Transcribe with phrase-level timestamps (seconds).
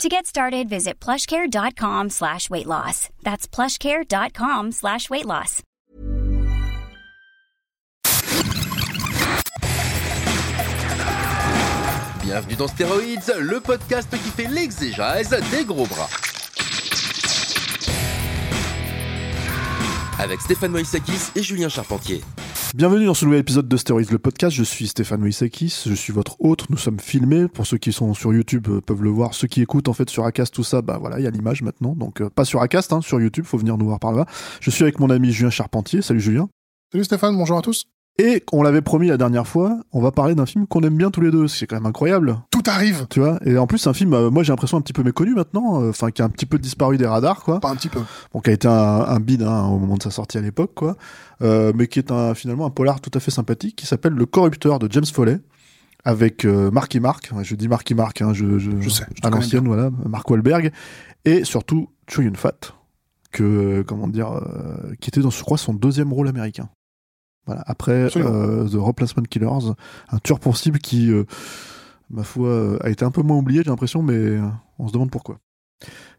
[0.00, 3.08] To get started, visit plushcare.com slash weight loss.
[3.22, 5.62] That's plushcare.com slash weight loss.
[12.22, 16.08] Bienvenue dans Stéroïdes, le podcast qui fait l'exégèse des gros bras.
[20.18, 22.22] Avec Stéphane Moïsakis et Julien Charpentier.
[22.74, 24.56] Bienvenue dans ce nouvel épisode de Stories, le podcast.
[24.56, 26.70] Je suis Stéphane Moïsakis, je suis votre hôte.
[26.70, 27.46] Nous sommes filmés.
[27.46, 29.34] Pour ceux qui sont sur YouTube euh, peuvent le voir.
[29.34, 31.60] Ceux qui écoutent en fait sur Acast, tout ça, bah voilà, il y a l'image
[31.60, 31.94] maintenant.
[31.94, 34.24] Donc euh, pas sur Acast, hein, sur YouTube, faut venir nous voir par là.
[34.60, 36.00] Je suis avec mon ami Julien Charpentier.
[36.00, 36.48] Salut Julien.
[36.92, 37.84] Salut Stéphane, bonjour à tous.
[38.18, 41.10] Et on l'avait promis la dernière fois, on va parler d'un film qu'on aime bien
[41.10, 41.48] tous les deux.
[41.48, 42.36] C'est quand même incroyable.
[42.50, 43.06] Tout arrive.
[43.08, 45.02] Tu vois Et en plus, c'est un film, euh, moi j'ai l'impression un petit peu
[45.02, 47.58] méconnu maintenant, euh, enfin qui a un petit peu disparu des radars, quoi.
[47.60, 48.00] Pas un petit peu.
[48.34, 50.72] Bon, qui a été un, un bide hein, au moment de sa sortie à l'époque,
[50.74, 50.96] quoi.
[51.40, 54.26] Euh, mais qui est un, finalement un polar tout à fait sympathique qui s'appelle Le
[54.26, 55.40] Corrupteur de James Foley
[56.04, 57.32] avec euh, Marky Mark.
[57.42, 60.72] Je dis Marky Mark, hein, je, je, Je sais, je à l'ancienne, voilà, Mark Wahlberg
[61.24, 62.74] et surtout Chow Yun Fat
[63.32, 66.68] que comment dire, euh, qui était dans, je crois, son deuxième rôle américain.
[67.46, 67.62] Voilà.
[67.66, 69.72] Après euh, The Replacement Killers,
[70.10, 71.24] un tueur pour cible qui, euh,
[72.10, 74.42] ma foi, euh, a été un peu moins oublié, j'ai l'impression, mais euh,
[74.78, 75.38] on se demande pourquoi.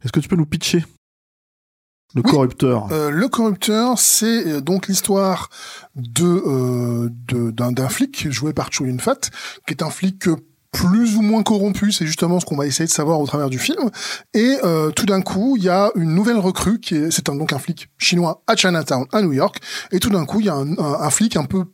[0.04, 0.84] Est-ce que tu peux nous pitcher
[2.16, 2.30] le Oui.
[2.32, 2.92] corrupteur?
[2.92, 5.50] Euh, le corrupteur, c'est euh, donc l'histoire
[5.96, 7.10] de euh,
[7.52, 9.30] d'un flic joué par Cho Yun Fat,
[9.66, 10.28] qui est un flic
[10.74, 13.60] plus ou moins corrompu, c'est justement ce qu'on va essayer de savoir au travers du
[13.60, 13.90] film.
[14.34, 17.54] Et euh, tout d'un coup, il y a une nouvelle recrue qui est, c'est donc
[17.54, 19.62] un flic chinois à Chinatown, à New York.
[19.92, 21.66] Et tout d'un coup, il y a un, flic un peu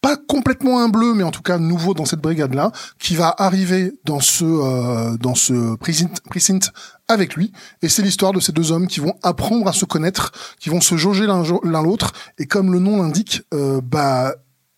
[0.00, 3.92] pas complètement un bleu, mais en tout cas nouveau dans cette brigade-là, qui va arriver
[4.04, 6.70] dans ce euh, dans ce precinct,
[7.08, 7.52] avec lui.
[7.82, 10.82] Et c'est l'histoire de ces deux hommes qui vont apprendre à se connaître, qui vont
[10.82, 11.42] se jauger l'un
[11.82, 12.12] l'autre.
[12.38, 14.34] Et comme le nom l'indique, euh, bah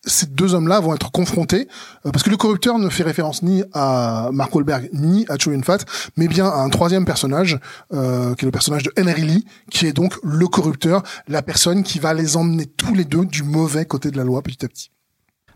[0.07, 1.67] ces deux hommes-là vont être confrontés
[2.05, 5.51] euh, parce que le corrupteur ne fait référence ni à Mark Wahlberg ni à Cho
[5.51, 5.79] Yun Fat,
[6.15, 7.59] mais bien à un troisième personnage
[7.93, 11.83] euh, qui est le personnage de Henry Lee, qui est donc le corrupteur, la personne
[11.83, 14.67] qui va les emmener tous les deux du mauvais côté de la loi petit à
[14.67, 14.91] petit.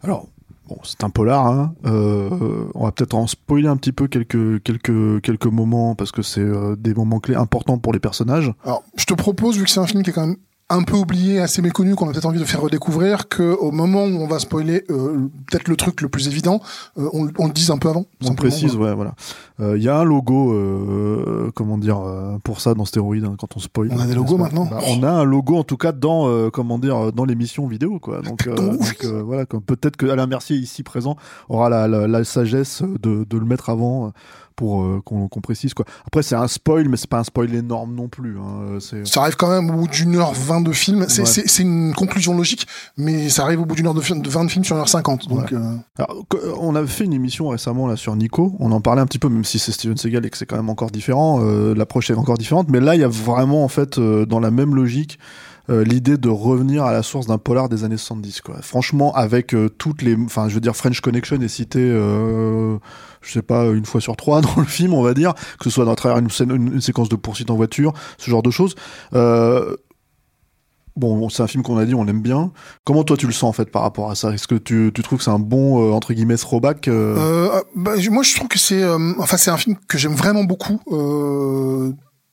[0.03, 0.27] Alors,
[0.67, 1.45] bon, c'est un polar.
[1.47, 1.73] Hein.
[1.85, 6.21] Euh, on va peut-être en spoiler un petit peu quelques quelques quelques moments parce que
[6.21, 8.51] c'est euh, des moments clés importants pour les personnages.
[8.63, 10.37] Alors, je te propose, vu que c'est un film qui est quand même
[10.71, 14.03] un peu oublié, assez méconnu, qu'on a peut-être envie de faire redécouvrir, que au moment
[14.05, 16.61] où on va spoiler euh, peut-être le truc le plus évident,
[16.97, 18.05] euh, on, on le dise un peu avant.
[18.25, 19.13] On précise, ouais, voilà.
[19.59, 23.35] Euh, Il y a un logo, euh, comment dire, euh, pour ça dans Stéroïde hein,
[23.37, 23.89] quand on spoil.
[23.91, 26.49] On a des logos maintenant Bah, On a un logo en tout cas dans, euh,
[26.49, 28.21] comment dire, dans l'émission vidéo, quoi.
[28.21, 28.77] Donc, euh, oui.
[28.77, 31.15] donc, euh, voilà, peut-être que Alain Mercier ici présent
[31.49, 34.11] aura la, la, la sagesse de, de le mettre avant.
[34.61, 35.85] Euh, pour euh, qu'on précise quoi.
[36.05, 38.37] Après c'est un spoil mais c'est pas un spoil énorme non plus.
[38.37, 38.79] Hein.
[39.05, 41.05] Ça arrive quand même au bout d'une heure vingt de film.
[41.07, 41.45] C'est Ouais.
[41.59, 42.67] une conclusion logique,
[42.97, 44.81] mais ça arrive au bout d'une heure de, film, de 20 de film sur une
[44.81, 45.27] heure 50.
[45.29, 45.47] Donc, Ouais.
[45.53, 48.55] euh, Alors, que- on avait fait une émission récemment là sur Nico.
[48.59, 50.55] On en parlait un petit peu, même si c'est Steven Seagal et que c'est quand
[50.57, 51.39] même encore différent.
[51.41, 54.39] euh, L'approche est encore différente, mais là, il y a vraiment en fait euh, dans
[54.39, 55.19] la même logique
[55.69, 58.41] euh, l'idée de revenir à la source d'un polar des années 70.
[58.41, 58.61] Quoi.
[58.61, 62.77] Franchement, avec euh, toutes les, enfin, je veux dire, French Connection est cité, euh,
[63.21, 65.69] je sais pas, une fois sur trois dans le film, on va dire, que ce
[65.69, 68.75] soit à travers une, scène- une, séquence de poursuite en voiture, ce genre de choses.
[69.13, 69.75] Euh,
[70.97, 72.51] Bon, c'est un film qu'on a dit, on aime bien.
[72.83, 74.33] Comment toi tu le sens en fait par rapport à ça?
[74.33, 78.23] Est-ce que tu, tu trouves que c'est un bon entre guillemets throwback Euh, bah, moi,
[78.23, 78.83] je trouve que c'est,
[79.17, 80.81] enfin, c'est un film que j'aime vraiment beaucoup.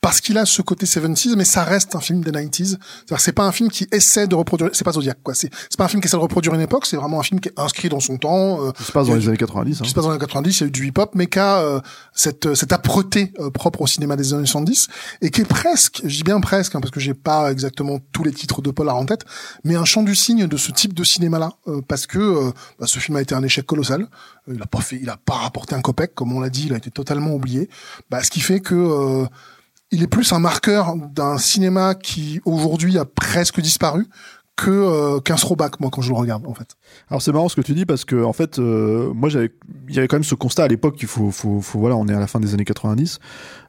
[0.09, 2.65] Parce qu'il a ce côté 70s, mais ça reste un film des 90s.
[2.65, 2.79] C'est-à-dire
[3.19, 5.35] que c'est pas un film qui essaie de reproduire, c'est pas Zodiac, quoi.
[5.35, 7.41] C'est, c'est pas un film qui essaie de reproduire une époque, c'est vraiment un film
[7.41, 9.81] qui est inscrit dans son temps, euh, qui se passe dans les du- années 90
[9.81, 9.85] hein.
[9.85, 11.39] qui se passe dans les années 90, il y a eu du hip-hop, mais qui
[11.39, 11.81] a euh,
[12.15, 14.89] cette, euh, cette âpreté euh, propre au cinéma des années 70,
[15.21, 18.25] et qui est presque, je dis bien presque, hein, parce que j'ai pas exactement tous
[18.25, 19.27] les titres de Polar en tête,
[19.65, 22.51] mais un chant du signe de ce type de cinéma-là, euh, parce que euh,
[22.81, 24.07] bah, ce film a été un échec colossal.
[24.51, 26.73] Il a pas fait, il a pas rapporté un copec, comme on l'a dit, il
[26.73, 27.69] a été totalement oublié.
[28.09, 29.27] Bah, ce qui fait que
[29.91, 34.07] il est plus un marqueur d'un cinéma qui aujourd'hui a presque disparu
[34.59, 36.77] que euh, qu'un throwback, moi, quand je le regarde, en fait.
[37.09, 39.53] Alors c'est marrant ce que tu dis parce que en fait euh, moi j'avais
[39.89, 42.09] il y avait quand même ce constat à l'époque qu'il faut, faut faut voilà on
[42.09, 43.21] est à la fin des années 90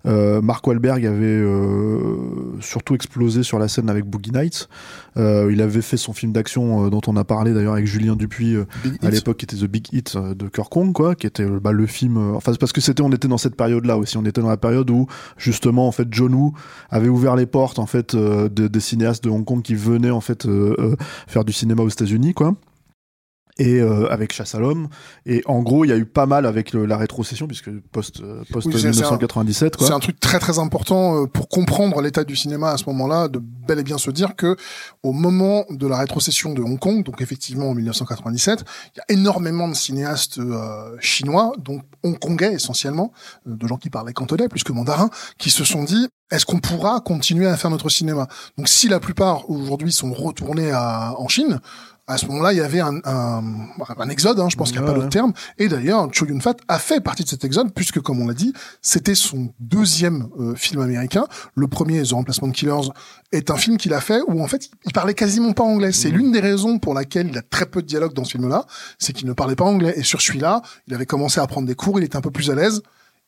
[0.06, 2.16] euh, Mark Wahlberg avait euh,
[2.62, 4.69] surtout explosé sur la scène avec Boogie Nights.
[5.18, 8.16] Euh, il avait fait son film d'action euh, dont on a parlé d'ailleurs avec Julien
[8.16, 8.66] Dupuis euh,
[9.01, 11.86] à l'époque qui était The Big Hit de Kirk Kong quoi qui était bah, le
[11.86, 14.18] film enfin parce que c'était on était dans cette période là aussi.
[14.18, 15.07] On était dans la période où
[15.38, 16.54] justement en fait John Woo
[16.90, 20.12] avait ouvert les portes en fait euh, de- des cinéastes de Hong Kong qui venaient
[20.12, 20.96] en fait euh,
[21.28, 22.56] faire du cinéma aux États-Unis, quoi
[23.59, 24.88] et euh, avec Chasse à l'homme.
[25.25, 28.44] Et en gros, il y a eu pas mal avec la rétrocession, puisque post, euh,
[28.51, 29.75] post 1997.
[29.79, 33.27] C'est un truc très très important euh, pour comprendre l'état du cinéma à ce moment-là,
[33.27, 34.56] de bel et bien se dire que
[35.03, 38.63] au moment de la rétrocession de Hong Kong, donc effectivement en 1997,
[38.95, 40.39] il y a énormément de cinéastes
[41.00, 43.12] chinois, donc hongkongais essentiellement,
[43.45, 47.01] de gens qui parlaient cantonais plus que mandarin, qui se sont dit est-ce qu'on pourra
[47.01, 48.27] continuer à faire notre cinéma?
[48.57, 51.59] Donc si la plupart aujourd'hui sont retournés à, en Chine,
[52.09, 53.44] à ce moment-là, il y avait un, un,
[53.97, 55.31] un exode, hein, je pense qu'il n'y a pas d'autre terme.
[55.59, 58.51] Et d'ailleurs, Cho Yun-fat a fait partie de cet exode, puisque, comme on l'a dit,
[58.81, 61.27] c'était son deuxième euh, film américain.
[61.53, 62.89] Le premier, The Replacement Killers,
[63.31, 65.91] est un film qu'il a fait où, en fait, il parlait quasiment pas anglais.
[65.91, 66.15] C'est mmh.
[66.15, 68.65] l'une des raisons pour laquelle il a très peu de dialogue dans ce film-là,
[68.97, 69.94] c'est qu'il ne parlait pas anglais.
[69.95, 72.50] Et sur celui-là, il avait commencé à prendre des cours, il était un peu plus
[72.50, 72.81] à l'aise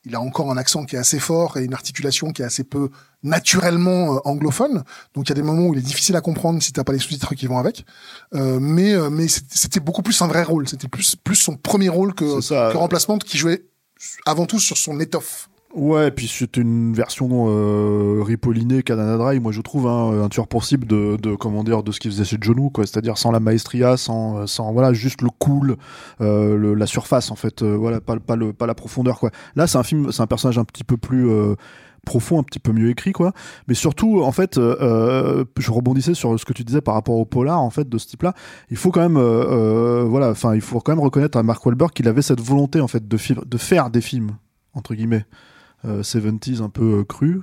[0.05, 2.63] il a encore un accent qui est assez fort et une articulation qui est assez
[2.63, 2.89] peu
[3.23, 4.83] naturellement euh, anglophone.
[5.13, 6.93] Donc il y a des moments où il est difficile à comprendre si t'as pas
[6.93, 7.85] les sous-titres qui vont avec.
[8.33, 10.67] Euh, mais euh, mais c'était beaucoup plus un vrai rôle.
[10.67, 13.65] C'était plus plus son premier rôle que, que remplacement qui jouait
[14.25, 15.50] avant tout sur son étoffe.
[15.73, 20.47] Ouais, puis c'est une version euh, ripollinée Canada Dry, moi je trouve hein, un tueur
[20.47, 23.39] possible de, de comment dire de ce qu'il faisait chez John quoi, c'est-à-dire sans la
[23.39, 25.77] maestria, sans euh, sans voilà juste le cool,
[26.19, 29.31] euh, le, la surface en fait, euh, voilà pas pas le pas la profondeur quoi.
[29.55, 31.55] Là c'est un film, c'est un personnage un petit peu plus euh,
[32.05, 33.31] profond, un petit peu mieux écrit, quoi.
[33.67, 37.25] Mais surtout, en fait, euh, je rebondissais sur ce que tu disais par rapport au
[37.25, 38.33] polar, en fait, de ce type-là.
[38.71, 41.91] Il faut quand même, euh, voilà, enfin, il faut quand même reconnaître à Mark Wahlberg
[41.91, 44.31] qu'il avait cette volonté, en fait, de, de faire des films
[44.73, 45.25] entre guillemets.
[45.85, 47.41] 70s euh, un peu euh, cru.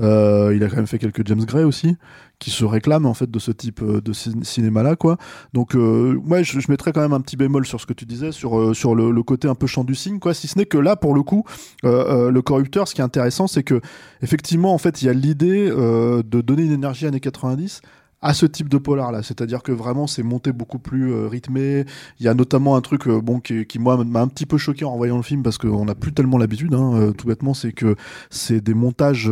[0.00, 1.96] Euh, il a quand même fait quelques James Gray aussi,
[2.38, 5.16] qui se réclament en fait de ce type de cinéma-là, quoi.
[5.52, 8.74] Donc, ouais, je, mettrais quand même un petit bémol sur ce que tu disais, sur
[8.74, 10.34] sur le, côté un peu chant du cygne, quoi.
[10.34, 11.44] Si ce n'est que là, pour le coup,
[11.82, 13.80] le corrupteur, ce qui est intéressant, c'est que
[14.22, 17.80] effectivement, en fait, il y a l'idée de donner une énergie années 90
[18.26, 19.22] à ce type de polar là.
[19.22, 21.84] C'est-à-dire que vraiment c'est monté beaucoup plus euh, rythmé.
[22.18, 24.58] Il y a notamment un truc euh, bon qui, qui moi m'a un petit peu
[24.58, 27.54] choqué en voyant le film parce qu'on n'a plus tellement l'habitude hein, euh, tout bêtement
[27.54, 27.94] c'est que
[28.28, 29.30] c'est des montages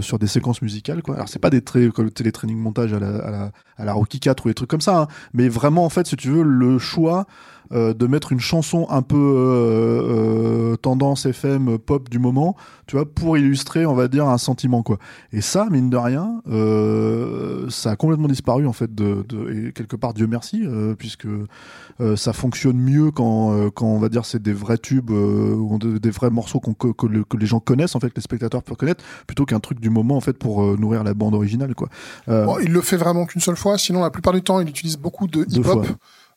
[0.00, 1.88] sur des séquences musicales alors c'est pas des très
[2.20, 4.80] les training montages à la, à la, à la Rocky 4 ou des trucs comme
[4.80, 7.26] ça hein, mais vraiment en fait si tu veux le choix
[7.74, 12.56] euh, de mettre une chanson un peu euh, euh, tendance FM pop du moment,
[12.86, 14.98] tu vois, pour illustrer, on va dire, un sentiment quoi.
[15.32, 16.40] Et ça, mine de rien,
[17.70, 20.64] ça a complètement disparu en fait de, et quelque part Dieu merci,
[20.98, 21.26] puisque
[22.16, 26.30] ça fonctionne mieux quand quand on va dire c'est des vrais tubes ou des vrais
[26.30, 29.80] morceaux que, les gens connaissent en fait, que les spectateurs peuvent connaître, plutôt qu'un truc
[29.80, 31.88] du moment en fait pour nourrir la bande originale quoi.
[32.28, 35.26] il le fait vraiment qu'une seule fois, sinon la plupart du temps il utilise beaucoup
[35.26, 35.86] de hip-hop.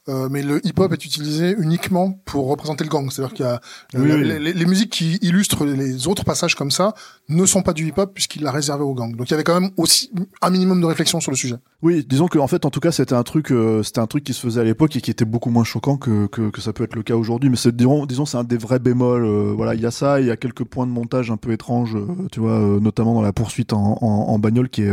[0.10, 3.10] Euh, mais le hip-hop est utilisé uniquement pour représenter le gang.
[3.12, 6.94] C'est-à-dire qu'il y a les, musiques qui illustrent les autres passages comme ça
[7.28, 9.16] ne sont pas du hip-hop puisqu'il l'a réservé au gang.
[9.16, 10.12] Donc il y avait quand même aussi
[10.42, 11.56] un minimum de réflexion sur le sujet.
[11.82, 14.24] Oui, disons que en fait, en tout cas, c'était un truc, euh, c'était un truc
[14.24, 16.72] qui se faisait à l'époque et qui était beaucoup moins choquant que, que, que ça
[16.72, 17.50] peut être le cas aujourd'hui.
[17.50, 19.26] Mais c'est disons, disons, c'est un des vrais bémols.
[19.26, 21.52] Euh, voilà, il y a ça, il y a quelques points de montage un peu
[21.52, 21.98] étranges,
[22.32, 24.92] tu vois, notamment dans la poursuite en, en, en bagnole qui est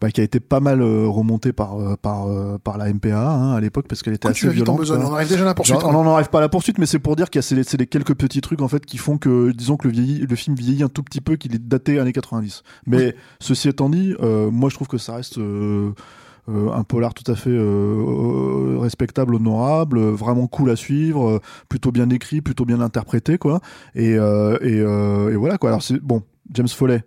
[0.00, 3.20] bah, qui a été pas mal euh, remonté par euh, par euh, par la MPA
[3.20, 4.80] hein, à l'époque parce qu'elle était assez violente.
[4.88, 5.76] on en arrive déjà à la poursuite.
[5.84, 7.76] on n'en arrive pas à la poursuite, mais c'est pour dire qu'il y a c'est
[7.76, 10.56] les, quelques petits trucs en fait qui font que disons que le, vieilli, le film
[10.56, 12.62] vieillit un tout petit peu, qu'il est daté années 90.
[12.86, 15.38] Mais ceci étant dit, moi je trouve que ça reste
[16.48, 17.56] un polar tout à fait
[18.78, 23.60] respectable, honorable, vraiment cool à suivre, plutôt bien écrit, plutôt bien interprété, quoi.
[23.94, 25.68] Et, et, et voilà, quoi.
[25.68, 26.22] Alors c'est bon,
[26.54, 27.04] James Foley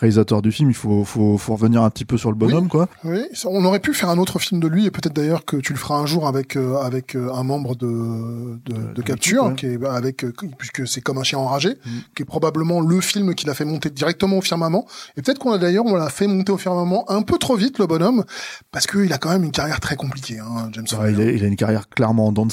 [0.00, 2.88] réalisateur du film, il faut, faut, faut revenir un petit peu sur le bonhomme, quoi.
[3.04, 5.72] Oui, on aurait pu faire un autre film de lui, et peut-être d'ailleurs que tu
[5.72, 9.66] le feras un jour avec euh, avec euh, un membre de de, de capture, qui
[9.66, 11.90] est bah, avec euh, puisque c'est comme un chien enragé, mm.
[12.16, 14.86] qui est probablement le film qu'il a fait monter directement au firmament.
[15.16, 17.78] Et peut-être qu'on a d'ailleurs on l'a fait monter au firmament un peu trop vite
[17.78, 18.24] le bonhomme,
[18.72, 20.86] parce qu'il a quand même une carrière très compliquée, hein, James.
[20.98, 22.48] Ouais, il, il, a une carrière clairement en dents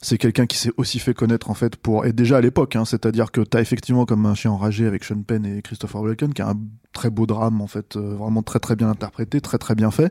[0.00, 2.84] C'est quelqu'un qui s'est aussi fait connaître en fait pour et déjà à l'époque, hein,
[2.86, 6.42] c'est-à-dire que t'as effectivement comme un chien enragé avec Sean Penn et Christopher Walken, qui
[6.42, 6.56] a un
[6.98, 10.10] très beau drame en fait, euh, vraiment très très bien interprété, très très bien fait.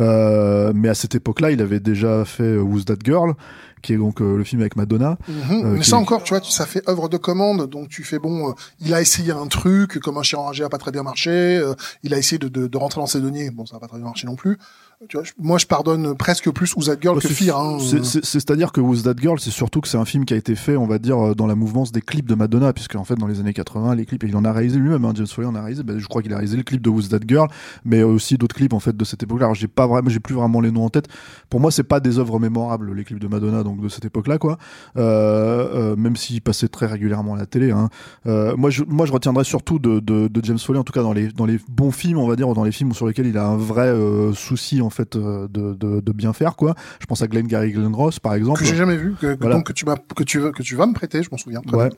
[0.00, 3.32] Euh, mais à cette époque-là, il avait déjà fait euh, Who's That Girl,
[3.80, 5.16] qui est donc le film avec Madonna.
[5.28, 5.76] Mhm.
[5.78, 8.54] mais ça encore, tu vois, ça fait œuvre de commande, donc tu fais bon.
[8.80, 11.62] il a essayé un truc, comme un chien enragé a pas très bien marché.
[12.02, 13.98] il a essayé de, de, de, rentrer dans ses deniers, bon, ça a pas très
[13.98, 14.58] bien marché non plus.
[15.08, 17.58] Tu vois, moi, je pardonne presque plus Who's That Girl bah, que Fear.
[17.58, 17.78] Hein.
[18.22, 20.76] C'est-à-dire que Who's That Girl, c'est surtout que c'est un film qui a été fait,
[20.76, 23.26] on va dire, euh, dans la mouvance des clips de Madonna, puisque en fait, dans
[23.26, 25.60] les années 80, les clips, il en a réalisé lui-même, hein, James Foley en a
[25.60, 25.82] réalisé.
[25.82, 27.48] Ben, je crois qu'il a réalisé le clip de Who's That Girl,
[27.84, 29.46] mais aussi d'autres clips en fait de cette époque-là.
[29.46, 31.08] Alors, j'ai pas vraiment, j'ai plus vraiment les noms en tête.
[31.50, 34.38] Pour moi, c'est pas des œuvres mémorables les clips de Madonna, donc de cette époque-là,
[34.38, 34.58] quoi.
[34.96, 37.70] Euh, euh, même s'ils passaient très régulièrement à la télé.
[37.70, 37.90] Hein.
[38.26, 41.02] Euh, moi, je, moi, je retiendrai surtout de, de, de, James Foley, en tout cas
[41.02, 43.36] dans les dans les bons films, on va dire, dans les films sur lesquels il
[43.36, 43.94] a un vrai
[44.34, 46.74] souci en fait de, de, de, bien faire quoi.
[47.00, 48.60] Je pense à Glenn Gary Glenn Ross par exemple.
[48.60, 50.94] Que j'ai jamais vu, que, donc que tu vas que tu que tu vas me
[50.94, 51.60] prêter, je m'en souviens.
[51.72, 51.90] ouais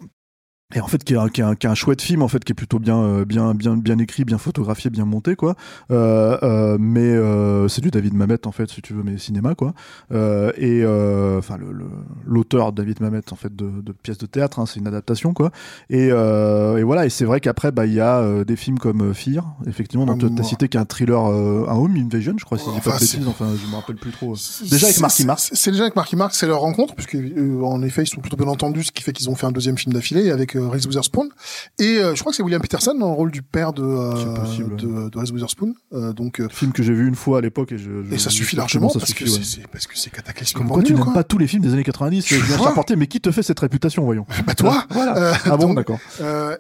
[0.75, 2.55] et en fait qui est, un, qui, est un, chouette film en fait qui est
[2.55, 5.57] plutôt bien euh, bien bien bien écrit bien photographié bien monté quoi.
[5.91, 9.55] Euh, euh, mais euh, c'est du David Mamet en fait si tu veux mais cinéma
[9.55, 9.73] quoi.
[10.13, 11.57] Euh, et euh, enfin
[12.27, 15.33] l'auteur le, David Mamet en fait de, de pièces de théâtre hein, c'est une adaptation
[15.33, 15.53] quoi.
[15.89, 19.57] Et, et voilà et c'est vrai qu'après bah il y a des films comme Fear
[19.67, 22.67] effectivement dont tu as cité qui est un thriller un home invasion je crois si
[22.67, 24.35] je dis pas de bêtises enfin je me rappelle plus trop.
[24.71, 27.17] déjà avec Marky Mark c'est déjà avec Marky Mark c'est leur rencontre puisque
[27.63, 29.79] en effet ils sont plutôt bien entendus ce qui fait qu'ils ont fait un deuxième
[29.79, 31.29] film d'affilée avec Reese Witherspoon.
[31.79, 34.13] Et euh, je crois que c'est William Peterson dans le rôle du père de, euh,
[34.77, 35.75] de, de, Reese Witherspoon.
[35.93, 38.57] Euh, donc, film que j'ai vu une fois à l'époque et je, et ça suffit
[38.57, 40.67] largement parce, que c'est, parce que c'est cataclysmique.
[40.67, 42.57] Pourquoi tu n'aimes pas tous les films des années 90 je viens
[42.97, 44.85] mais qui te fait cette réputation, voyons Bah toi.
[44.91, 45.35] voilà.
[45.45, 45.99] ah bon, d'accord.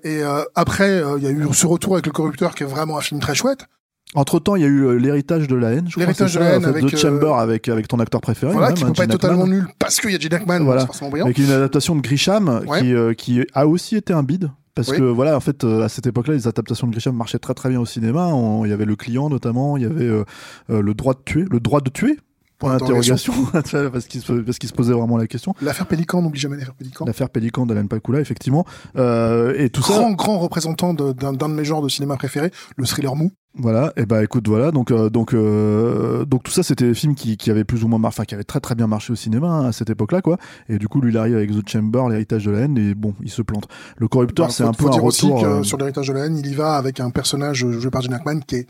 [0.04, 0.22] et
[0.54, 3.20] après, il y a eu ce retour avec le corrupteur qui est vraiment un film
[3.20, 3.66] très chouette.
[4.14, 5.88] Entre temps, il y a eu euh, l'héritage de la haine.
[5.96, 8.52] L'héritage de la haine avec The Chamber avec avec ton acteur préféré.
[8.52, 10.60] Voilà, qui peut pas être totalement nul parce qu'il y a Gene Hackman.
[10.60, 10.86] Voilà.
[11.20, 14.50] Avec une adaptation de Grisham qui euh, qui a aussi été un bide.
[14.74, 17.52] Parce que voilà, en fait, euh, à cette époque-là, les adaptations de Grisham marchaient très
[17.52, 18.30] très bien au cinéma.
[18.64, 20.10] Il y avait le client notamment, il y avait
[20.68, 22.16] le droit de tuer, le droit de tuer,
[22.58, 25.54] Point d'interrogation, parce qu'il se, parce qu'il se posait vraiment la question.
[25.62, 27.04] L'affaire Pélican, n'oublie jamais l'affaire Pélican.
[27.04, 28.66] L'affaire Pélican d'Alan Pakula, effectivement.
[28.96, 30.00] Euh, et tout grand, ça.
[30.00, 33.30] Grand, grand représentant d'un de, mes genres de cinéma préférés, le thriller mou.
[33.60, 37.16] Voilà, et bah écoute, voilà, donc euh, donc euh, donc tout ça c'était des films
[37.16, 39.16] qui, qui avaient plus ou moins marché, enfin qui avaient très très bien marché au
[39.16, 40.38] cinéma hein, à cette époque-là quoi.
[40.68, 43.14] Et du coup lui il arrive avec The Chamber, l'héritage de la haine et bon
[43.20, 43.66] il se plante.
[43.96, 45.44] Le corrupteur bah, c'est un peu un retour.
[45.44, 48.14] Euh, sur l'héritage de la haine, il y va avec un personnage joué par Gene
[48.14, 48.66] Hackman qui est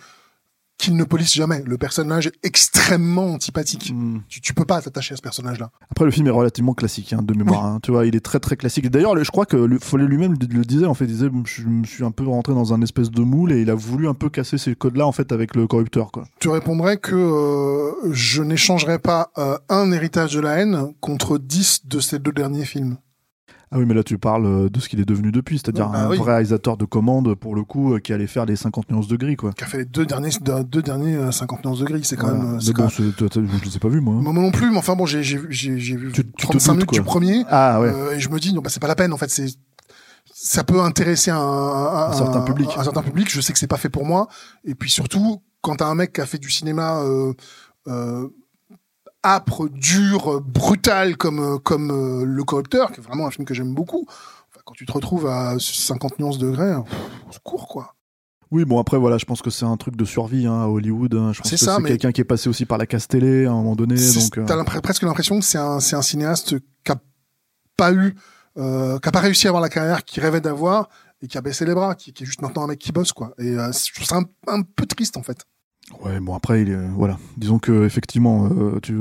[0.79, 1.63] qu'il ne police jamais.
[1.67, 3.93] Le personnage est extrêmement antipathique.
[3.93, 4.21] Hmm.
[4.29, 5.71] Tu, tu peux pas t'attacher à ce personnage-là.
[5.91, 7.65] Après, le film est relativement classique hein, de mémoire.
[7.65, 7.81] Hein.
[7.83, 8.89] Tu vois, il est très très classique.
[8.89, 10.87] D'ailleurs, je crois que Follet lui-même le disait.
[10.87, 13.53] En fait, il disait, je me suis un peu rentré dans un espèce de moule
[13.53, 16.13] et il a voulu un peu casser ces codes-là en fait avec le corrupteur.
[16.13, 16.25] Quoi.
[16.41, 21.87] Tu répondrais que euh, je n'échangerais pas euh, un héritage de la haine contre dix
[21.87, 22.97] de ces deux derniers films.
[23.71, 25.99] Ah oui, mais là tu parles euh, de ce qu'il est devenu depuis, c'est-à-dire bah
[25.99, 29.09] un vrai réalisateur de commande pour le coup euh, qui allait faire les 50 nuances
[29.09, 29.53] de gris quoi.
[29.53, 30.31] Qui a fait les deux derniers
[30.65, 32.59] deux derniers 50 euh, nuances de gris, c'est quand même.
[32.67, 34.15] Mais bon, je les ai pas vus moi.
[34.15, 37.45] Moi non plus, mais enfin bon, j'ai j'ai j'ai vu 35 minutes du premier.
[37.49, 38.17] Ah ouais.
[38.17, 39.47] et je me dis non bah c'est pas la peine en fait, c'est
[40.41, 42.71] ça peut intéresser un, un, un, certain public.
[42.77, 43.29] Un, certain public.
[43.31, 44.29] Je sais que c'est pas fait pour moi.
[44.65, 47.33] Et puis surtout, quand t'as un mec qui a fait du cinéma euh,
[47.89, 48.29] euh,
[49.23, 53.55] âpre, dur, brutal comme euh, comme euh, Le Corrupteur, qui est vraiment un film que
[53.55, 54.07] j'aime beaucoup.
[54.65, 57.95] quand tu te retrouves à 50 nuances degrés, on se court quoi.
[58.51, 61.15] Oui, bon après voilà, je pense que c'est un truc de survie hein, à Hollywood.
[61.15, 61.33] Hein.
[61.33, 63.55] Je pense que c'est quelqu'un qui est passé aussi par la casse télé à un
[63.55, 63.95] moment donné.
[63.95, 64.45] Donc, euh...
[64.47, 66.97] t'as presque l'impression que c'est un c'est un cinéaste qui a
[67.77, 68.15] pas eu,
[68.57, 70.89] euh, qui a pas réussi à avoir la carrière qu'il rêvait d'avoir
[71.21, 73.13] et qui a baissé les bras, qui, qui, est juste maintenant un mec qui bosse
[73.13, 73.35] quoi.
[73.39, 75.45] Et euh, je trouve ça un, peu triste en fait.
[76.05, 78.95] Ouais, bon après, il voilà, disons que effectivement, euh, tu,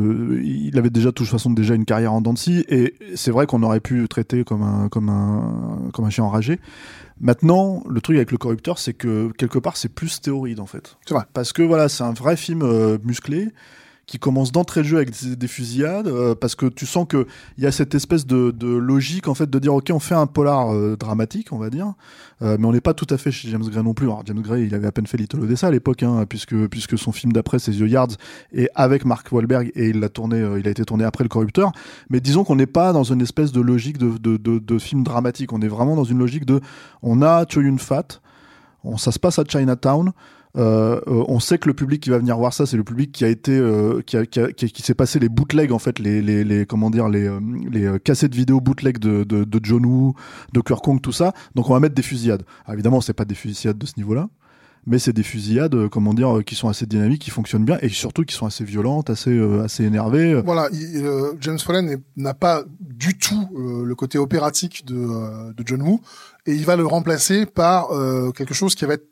[0.44, 3.62] il avait déjà de toute façon déjà une carrière en dents et c'est vrai qu'on
[3.64, 6.60] aurait pu le traiter comme un comme un comme un chien enragé.
[7.20, 10.98] Maintenant, le truc avec le corrupteur, c'est que quelque part, c'est plus théoride en fait.
[11.06, 11.26] C'est vrai.
[11.34, 13.50] Parce que voilà, c'est un vrai film euh, musclé
[14.08, 17.66] qui commence d'entrée de jeu avec des, fusillades, euh, parce que tu sens que il
[17.66, 20.28] y a cette espèce de, de, logique en fait de dire ok on fait un
[20.28, 21.94] polar euh, dramatique on va dire,
[22.42, 24.06] euh, mais on n'est pas tout à fait chez James Gray non plus.
[24.06, 26.98] Alors James Gray il avait à peine fait Little Odessa à l'époque, hein, puisque puisque
[26.98, 28.16] son film d'après c'est The Yards
[28.54, 31.74] et avec Mark Wahlberg et il l'a tourné, il a été tourné après Le Corrupteur.
[32.10, 35.04] Mais disons qu'on n'est pas dans une espèce de logique de, de, de, de film
[35.04, 36.62] dramatique, on est vraiment dans une logique de
[37.02, 38.22] on a Choyun Fat,
[38.86, 40.14] on, ça se passe à Chinatown.
[40.58, 43.12] Euh, euh, on sait que le public qui va venir voir ça, c'est le public
[43.12, 46.22] qui a été, euh, qui, a, qui, qui, s'est passé les bootlegs en fait, les,
[46.22, 47.30] les, les comment dire, les,
[47.72, 50.16] les cassettes vidéo bootleg de, de, de John Woo,
[50.54, 51.34] de Kong, tout ça.
[51.54, 52.44] Donc on va mettre des fusillades.
[52.66, 54.30] Alors, évidemment, c'est pas des fusillades de ce niveau-là
[54.90, 58.24] mais c'est des fusillades, comment dire, qui sont assez dynamiques, qui fonctionnent bien et surtout
[58.24, 60.42] qui sont assez violentes, assez assez énervées.
[60.46, 60.70] Voilà,
[61.42, 66.00] James Follen n'a pas du tout le côté opératique de, de John Woo
[66.46, 67.90] et il va le remplacer par
[68.34, 69.10] quelque chose qui va être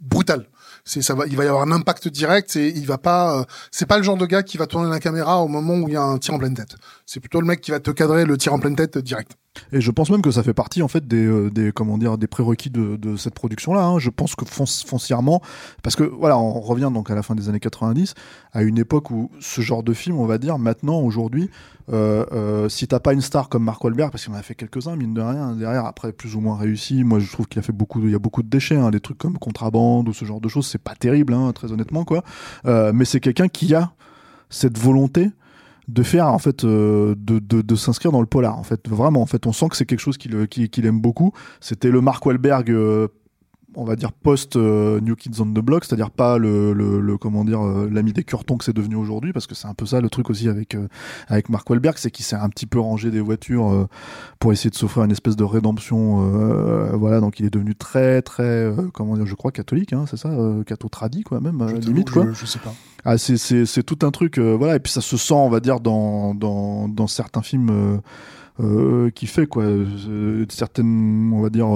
[0.00, 0.48] brutal.
[0.84, 3.40] C'est ça va, il va y avoir un impact direct et il va pas.
[3.40, 5.88] Euh, c'est pas le genre de gars qui va tourner la caméra au moment où
[5.88, 6.76] il y a un tir en pleine tête.
[7.06, 9.32] C'est plutôt le mec qui va te cadrer le tir en pleine tête direct.
[9.72, 12.26] Et je pense même que ça fait partie en fait des, euh, comment dire des
[12.26, 13.84] prérequis de, cette production-là.
[13.84, 13.98] Hein.
[13.98, 15.40] Je pense que foncièrement,
[15.82, 18.14] parce que voilà, on revient donc à la fin des années 90,
[18.52, 21.50] à une époque où ce genre de film, on va dire maintenant, aujourd'hui,
[21.92, 24.54] euh, euh, si t'as pas une star comme Mark Wahlberg, parce qu'il en a fait
[24.54, 27.04] quelques-uns, mine de rien, derrière, après plus ou moins réussi.
[27.04, 29.00] Moi, je trouve qu'il a fait beaucoup, il y a beaucoup de déchets, hein, des
[29.00, 30.66] trucs comme Contrabande ou ce genre de choses.
[30.66, 32.24] C'est pas terrible, hein, très honnêtement, quoi.
[32.66, 33.92] Euh, mais c'est quelqu'un qui a
[34.48, 35.30] cette volonté
[35.88, 39.20] de faire en fait euh, de, de, de s'inscrire dans le polar en fait vraiment
[39.22, 42.24] en fait on sent que c'est quelque chose qu'il qu'il aime beaucoup c'était le Mark
[42.24, 43.08] Wahlberg euh,
[43.76, 47.18] on va dire post euh, New Kids on the Block, c'est-à-dire pas le, le, le
[47.18, 49.86] comment dire euh, l'ami des curtons que c'est devenu aujourd'hui, parce que c'est un peu
[49.86, 50.88] ça le truc aussi avec euh,
[51.28, 53.88] avec Mark Wahlberg, c'est qu'il s'est un petit peu rangé des voitures euh,
[54.38, 58.22] pour essayer de s'offrir une espèce de rédemption, euh, voilà, donc il est devenu très
[58.22, 62.10] très comment dire, je crois catholique, hein, c'est ça, euh, catho tradi quoi, même limite
[62.10, 62.26] quoi.
[62.26, 62.74] Je, je sais pas.
[63.04, 65.50] Ah, c'est c'est c'est tout un truc, euh, voilà, et puis ça se sent, on
[65.50, 67.98] va dire, dans dans dans certains films euh,
[68.60, 69.64] euh, qui fait quoi,
[70.48, 71.66] certaines, on va dire.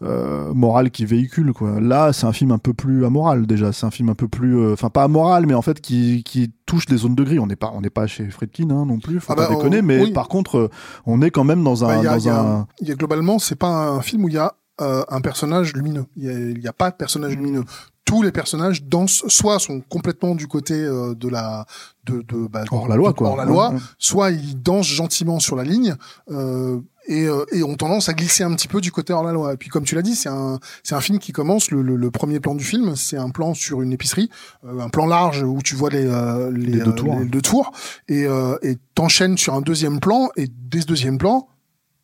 [0.00, 1.80] Euh, morale qui véhicule quoi.
[1.80, 3.72] Là, c'est un film un peu plus amoral déjà.
[3.72, 6.52] C'est un film un peu plus, euh, enfin pas amoral, mais en fait qui, qui
[6.66, 7.40] touche des zones de gris.
[7.40, 9.18] On n'est pas, on n'est pas chez Friedkin hein, non plus.
[9.18, 9.80] Faut Ah pas bah, déconner.
[9.80, 10.12] on- Mais oui.
[10.12, 10.70] par contre,
[11.04, 12.66] on est quand même dans un, Bah, il y a- dans il y a un.
[12.80, 15.72] Il y a globalement, c'est pas un film où il y a euh, un personnage
[15.74, 16.04] lumineux.
[16.14, 17.64] Il y a, a pas de personnage lumineux.
[18.08, 21.66] Tous les personnages dansent, soit sont complètement du côté euh, de la,
[22.04, 23.28] de, de bah, hors la loi quoi.
[23.28, 25.94] hors la loi, soit ils dansent gentiment sur la ligne
[26.30, 29.32] euh, et, euh, et ont tendance à glisser un petit peu du côté hors la
[29.32, 29.52] loi.
[29.52, 31.96] Et puis comme tu l'as dit, c'est un c'est un film qui commence le, le,
[31.96, 34.30] le premier plan du film, c'est un plan sur une épicerie,
[34.64, 37.26] euh, un plan large où tu vois les euh, les, Les deux euh, tours, les
[37.26, 37.72] deux tours
[38.08, 41.46] et euh, et t'enchaînes sur un deuxième plan et dès ce deuxième plan,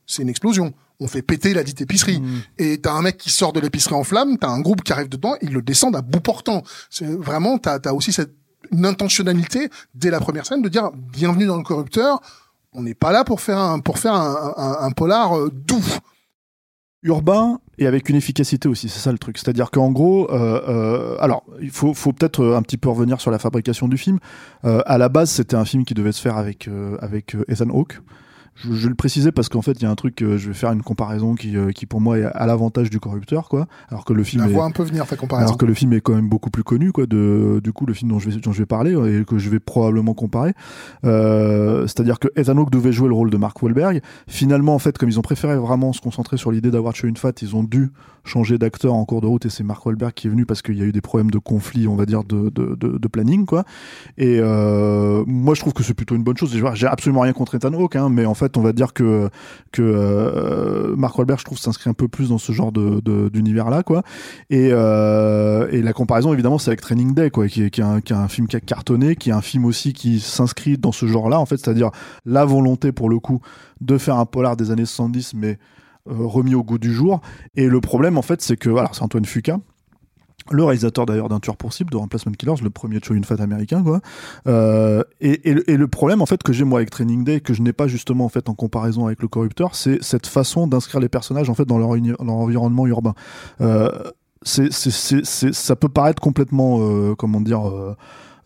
[0.06, 0.74] c'est une explosion.
[1.00, 2.20] On fait péter la dite épicerie.
[2.20, 2.42] Mm.
[2.58, 5.08] Et t'as un mec qui sort de l'épicerie en flamme, t'as un groupe qui arrive
[5.08, 6.62] dedans, ils le descendent à bout portant.
[6.90, 8.34] C'est vraiment, t'as as aussi cette
[8.72, 12.20] une intentionnalité dès la première scène de dire bienvenue dans le corrupteur.
[12.72, 15.84] On n'est pas là pour faire un pour faire un, un, un polar euh, doux.
[17.02, 19.38] urbain et avec une efficacité aussi, c'est ça le truc.
[19.38, 23.30] C'est-à-dire qu'en gros, euh, euh, alors il faut, faut peut-être un petit peu revenir sur
[23.30, 24.18] la fabrication du film.
[24.64, 26.68] Euh, à la base, c'était un film qui devait se faire avec
[27.00, 28.00] avec Ethan Hawke.
[28.56, 30.48] Je, je vais le préciser parce qu'en fait, il y a un truc, euh, je
[30.48, 33.66] vais faire une comparaison qui, euh, qui pour moi est à l'avantage du corrupteur, quoi.
[33.88, 35.46] Alors que le film la est, vois un peu venir ta comparaison.
[35.46, 37.06] alors que le film est quand même beaucoup plus connu, quoi.
[37.06, 39.38] De, du coup, le film dont je vais, dont je vais parler euh, et que
[39.38, 40.52] je vais probablement comparer.
[41.04, 44.02] Euh, c'est-à-dire que Ethan Hawke devait jouer le rôle de Mark Wahlberg.
[44.26, 47.16] Finalement, en fait, comme ils ont préféré vraiment se concentrer sur l'idée d'avoir tué une
[47.16, 47.90] fat, ils ont dû
[48.24, 50.78] changer d'acteur en cours de route et c'est Mark Wahlberg qui est venu parce qu'il
[50.78, 53.44] y a eu des problèmes de conflit, on va dire, de, de, de, de planning,
[53.44, 53.64] quoi.
[54.16, 56.56] Et euh, moi, je trouve que c'est plutôt une bonne chose.
[56.74, 59.28] J'ai absolument rien contre Ethan Hawke, hein, mais en fait, on va dire que
[59.72, 63.28] que euh, Mark Wahlberg, je trouve, s'inscrit un peu plus dans ce genre de de-
[63.28, 64.02] d'univers-là, quoi.
[64.50, 68.12] Et, euh, et la comparaison, évidemment, c'est avec Training Day, quoi, qui est, un, qui
[68.12, 71.06] est un film qui a cartonné, qui est un film aussi qui s'inscrit dans ce
[71.06, 71.90] genre-là, en fait, c'est-à-dire
[72.24, 73.40] la volonté, pour le coup,
[73.80, 75.58] de faire un polar des années 70, mais
[76.10, 77.20] euh, remis au goût du jour.
[77.56, 79.58] Et le problème, en fait, c'est que, c'est Antoine Fuqua,
[80.50, 83.82] le réalisateur d'ailleurs d'un tueur pour cible de Replacement Killers, le premier Chow Yun-fat américain,
[83.82, 84.00] quoi.
[84.46, 87.72] Euh, et, le- problème en fait que j'ai moi avec Training Day, que je n'ai
[87.72, 91.50] pas justement en fait en comparaison avec le corrupteur, c'est cette façon d'inscrire les personnages
[91.50, 93.14] en fait dans leur, environnement urbain.
[93.60, 93.90] Euh,
[94.42, 97.62] ça peut paraître complètement, euh, comment dire.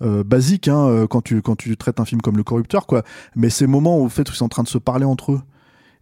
[0.00, 3.02] basique hein, quand tu quand tu traites un film comme le corrupteur quoi
[3.34, 5.40] mais ces moments en fait où ils sont en train de se parler entre eux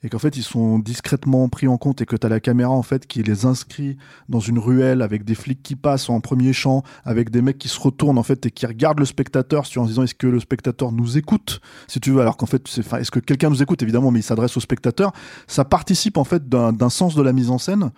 [0.02, 2.70] et qu'en fait ils sont discrètement pris en compte et que tu as la caméra
[2.70, 3.96] en fait qui les inscrit
[4.28, 7.68] dans une ruelle avec des flics qui passent en premier champ, avec des mecs qui
[7.68, 10.92] se retournent en fait et qui regardent le spectateur en disant est-ce que le spectateur
[10.92, 14.20] nous écoute si tu veux alors qu'en fait est-ce que quelqu'un nous écoute évidemment mais
[14.20, 15.12] il s'adresse au spectateur.
[15.46, 17.90] Ça participe en fait d'un d'un sens de la mise en scène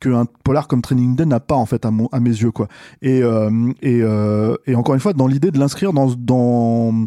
[0.00, 2.68] qu'un polar comme Training Day n'a pas en fait à, mon, à mes yeux quoi.
[3.02, 7.06] Et euh, et, euh, et encore une fois dans l'idée de l'inscrire dans dans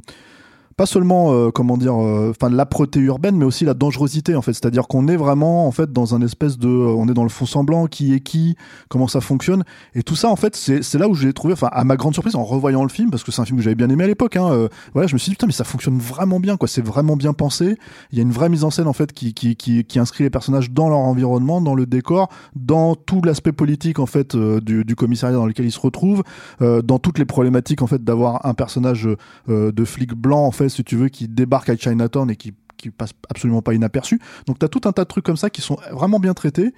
[0.75, 4.53] pas seulement euh, comment dire euh, enfin l'âpreté urbaine mais aussi la dangerosité en fait.
[4.53, 7.29] C'est-à-dire qu'on est vraiment en fait dans un espèce de euh, on est dans le
[7.29, 8.55] fond semblant qui est qui
[8.89, 9.63] comment ça fonctionne.
[9.95, 12.36] Et tout ça en fait c'est là où j'ai trouvé enfin à ma grande surprise
[12.36, 14.36] en revoyant le film parce que c'est un film que j'avais bien aimé à l'époque
[14.36, 16.67] hein, euh, voilà je me suis dit putain mais ça fonctionne vraiment bien quoi.
[16.67, 17.77] C'est vraiment bien pensé.
[18.12, 20.29] Il y a une vraie mise en scène en fait qui qui qui, inscrit les
[20.29, 24.83] personnages dans leur environnement dans le décor dans tout l'aspect politique en fait euh, du,
[24.83, 26.23] du commissariat dans lequel ils se retrouvent
[26.62, 29.07] euh, dans toutes les problématiques en fait d'avoir un personnage
[29.49, 32.54] euh, de flic blanc en fait si tu veux qui débarque à Chinatown et qui
[32.78, 35.62] qui passe absolument pas inaperçu donc t'as tout un tas de trucs comme ça qui
[35.62, 36.73] sont vraiment bien traités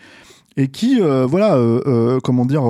[0.58, 2.64] et qui euh, voilà euh, euh, comment dire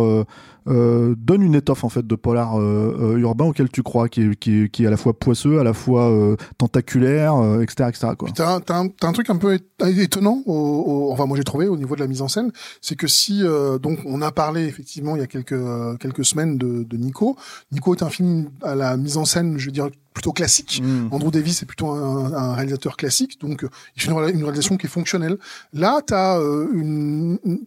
[0.67, 4.69] donne une étoffe en fait de polar urbain auquel tu crois qui est, qui est,
[4.69, 8.80] qui est à la fois poisseux à la fois tentaculaire etc etc quoi t'as t'as
[8.80, 12.28] un, truc un peu étonnant, enfin moi j'ai trouvé au niveau de la mise en
[12.28, 12.51] scène,
[12.82, 13.43] c'est que si
[13.80, 17.38] donc on a parlé effectivement il y a quelques quelques semaines de, de Nico.
[17.71, 20.82] Nico est un film à la mise en scène, je dire plutôt classique.
[20.84, 21.10] Mm.
[21.12, 24.43] Andrew Davis est plutôt un, un réalisateur classique, donc euh, il fait une, réa- une
[24.43, 25.38] réalisation qui est fonctionnelle.
[25.73, 26.38] Là, tu as
[26.73, 27.65] une, une-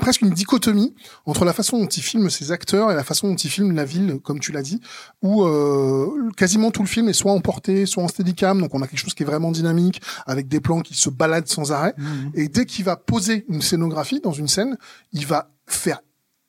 [0.00, 0.94] presque une dichotomie
[1.26, 3.84] entre la façon dont il filme ses acteurs et la façon dont il filme la
[3.84, 4.80] ville, comme tu l'as dit,
[5.20, 8.86] où euh, quasiment tout le film est soit emporté, soit en steadicam, donc on a
[8.86, 11.94] quelque chose qui est vraiment dynamique, avec des plans qui se baladent sans arrêt.
[11.98, 12.04] Mm.
[12.34, 14.78] Et dès qu'il va poser une scénographie dans une scène,
[15.12, 16.00] il va faire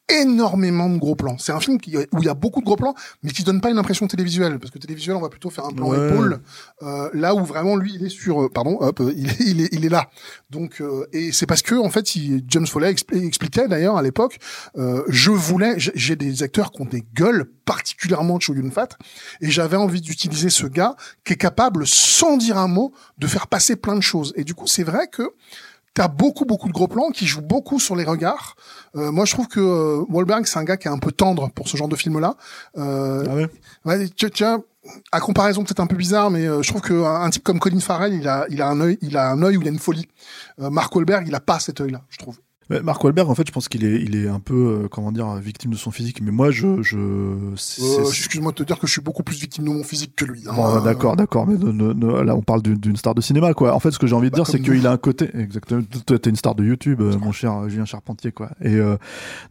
[0.10, 1.38] énormément de gros plans.
[1.38, 3.62] C'est un film qui, où il y a beaucoup de gros plans, mais qui donne
[3.62, 6.10] pas une impression télévisuelle, parce que télévisuel, on va plutôt faire un plan Ouais.
[6.10, 6.42] épaule,
[6.84, 9.62] euh, là où vraiment lui, il est sur, euh, pardon, hop, euh, il, est- il
[9.62, 10.10] est, il est là.
[10.50, 14.02] Donc, euh, et c'est parce que en fait, il- James Foley expli- expliquait d'ailleurs à
[14.02, 14.38] l'époque,
[14.78, 18.90] euh, je voulais, j'ai- j'ai des acteurs qui ont des gueules, particulièrement Chow Yun Fat,
[19.42, 23.48] et j'avais envie d'utiliser ce gars qui est capable, sans dire un mot, de faire
[23.48, 24.34] passer plein de choses.
[24.36, 25.24] Et du coup, c'est vrai que
[25.96, 28.56] T'as beaucoup beaucoup de gros plans qui jouent beaucoup sur les regards.
[28.96, 31.50] Euh, moi, je trouve que euh, Wahlberg c'est un gars qui est un peu tendre
[31.52, 32.36] pour ce genre de film-là.
[32.78, 33.50] Euh, Ah ouais
[33.86, 34.10] ouais,
[35.12, 37.60] à comparaison peut-être un peu bizarre, mais euh, je trouve que un, un type comme
[37.60, 39.72] Colin Farrell, il a il a un œil, il a un œil où il a
[39.72, 40.08] une folie.
[40.60, 42.38] Euh, Mark Wahlberg, il a pas cet œil-là, je trouve.
[42.70, 45.36] Mark Wahlberg, en fait, je pense qu'il est, il est un peu, euh, comment dire,
[45.36, 46.20] victime de son physique.
[46.22, 47.52] Mais moi, je, je, Euh,
[48.10, 50.44] Excuse-moi de te dire que je suis beaucoup plus victime de mon physique que lui.
[50.48, 50.54] hein.
[50.56, 53.74] Bon, Euh, d'accord, d'accord, mais ne- là on parle d'une star de cinéma, quoi.
[53.76, 55.82] En fait, ce que j'ai envie de Bah, dire, c'est qu'il a un côté, exactement.
[56.08, 58.50] Toi, t'es une star de YouTube, euh, mon cher euh, Julien Charpentier, quoi.
[58.62, 58.98] Et euh,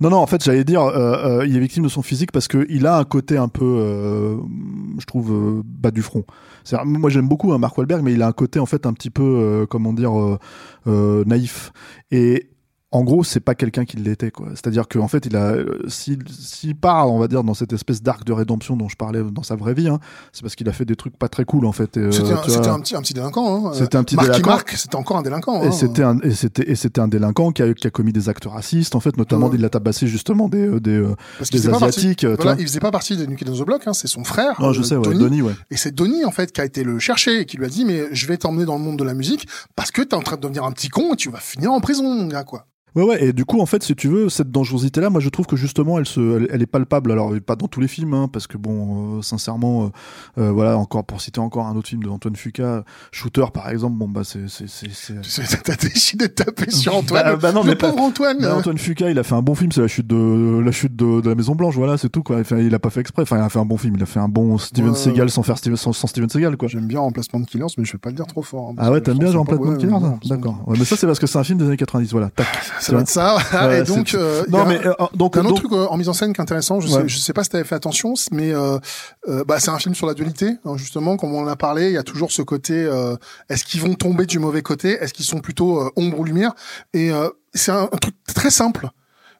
[0.00, 0.82] non, non, en fait, j'allais dire,
[1.46, 4.36] il est victime de son physique parce que il a un côté un peu, euh,
[4.98, 6.24] je trouve, bas du front.
[6.84, 9.10] Moi, j'aime beaucoup hein, Mark Wahlberg, mais il a un côté en fait un petit
[9.10, 10.12] peu, euh, comment dire,
[10.86, 11.72] naïf.
[12.10, 12.48] Et
[12.94, 14.50] en gros, c'est pas quelqu'un qui l'était, quoi.
[14.50, 18.02] C'est-à-dire qu'en fait, il a, euh, s'il s'il part, on va dire, dans cette espèce
[18.02, 19.98] d'arc de rédemption dont je parlais dans sa vraie vie, hein,
[20.32, 21.96] c'est parce qu'il a fait des trucs pas très cool, en fait.
[21.96, 23.66] Et, euh, C'était un, c'était petit un petit délinquant.
[23.66, 23.72] Hein.
[23.74, 24.48] C'était un petit délinquant.
[24.48, 25.60] Mark, c'était encore un délinquant.
[25.64, 25.72] Et hein.
[25.72, 28.44] c'était un, et c'était, et c'était un délinquant qui a, qui a commis des actes
[28.46, 29.56] racistes, en fait, notamment Ouais.
[29.58, 31.04] il a tabassé justement des, euh, des,
[31.38, 32.24] Parce des partie- asiatiques.
[32.24, 32.60] Voilà, vois.
[32.60, 34.60] il faisait pas partie des Kids on the Block, c'est son frère.
[34.60, 35.18] Non, je euh, sais, ouais, Tony.
[35.18, 35.54] Donnie, ouais.
[35.72, 37.84] Et c'est Donnie en fait qui a été le chercher et qui lui a dit
[37.84, 40.36] mais je vais t'emmener dans le monde de la musique parce que t'es en train
[40.36, 42.66] de devenir un petit con et tu vas finir en prison mon gars quoi.
[42.94, 45.46] Ouais, ouais, et du coup, en fait, si tu veux, cette dangerosité-là, moi, je trouve
[45.46, 47.10] que justement, elle, se, elle, elle est palpable.
[47.10, 49.86] Alors, pas dans tous les films, hein, parce que bon, euh, sincèrement,
[50.38, 53.68] euh, euh, voilà, encore pour citer encore un autre film de Antoine Fuqua, Shooter, par
[53.70, 57.24] exemple, bon, bah, c'est, c'est, c'est, c'est- Tu sais, T'as décidé de taper sur Antoine.
[57.24, 58.36] Bah, bah non, le mais pas- pauvre Antoine.
[58.40, 60.72] Mais euh, Antoine Fuqua, il a fait un bon film, c'est la chute de la
[60.72, 62.38] chute de, de la Maison Blanche, voilà, c'est tout quoi.
[62.38, 63.22] Enfin, il a pas fait exprès.
[63.22, 64.96] Enfin, il a fait un bon film, il a fait un bon Steven Ouais.
[64.96, 66.68] Seagal sans faire Steven, sans, sans Steven Seagal quoi.
[66.68, 68.70] J'aime bien Remplacement de Killers, mais je vais pas le dire trop fort.
[68.70, 69.78] hein, Ah ouais, t'aimes bien pas- Platinum ouais,
[70.20, 70.62] Killers D'accord.
[70.66, 72.30] Ouais, mais ça c'est parce que c'est un film des années 90, voilà.
[72.30, 72.46] Tac.
[72.84, 73.36] Ça va être ça.
[73.66, 75.72] Ouais, et donc, euh, il y Non a mais euh, donc un autre donc- truc
[75.72, 77.08] euh, en mise en scène qui est intéressant, je sais, Ouais.
[77.08, 78.78] je sais pas si t'avais fait attention, mais euh,
[79.28, 81.86] euh, bah, c'est un film sur la dualité, hein, justement, comme on en a parlé,
[81.86, 83.16] il y a toujours ce côté, euh,
[83.48, 86.52] est-ce qu'ils vont tomber du mauvais côté, est-ce qu'ils sont plutôt ombre ou lumière,
[86.92, 88.88] et euh, c'est un, un truc très simple,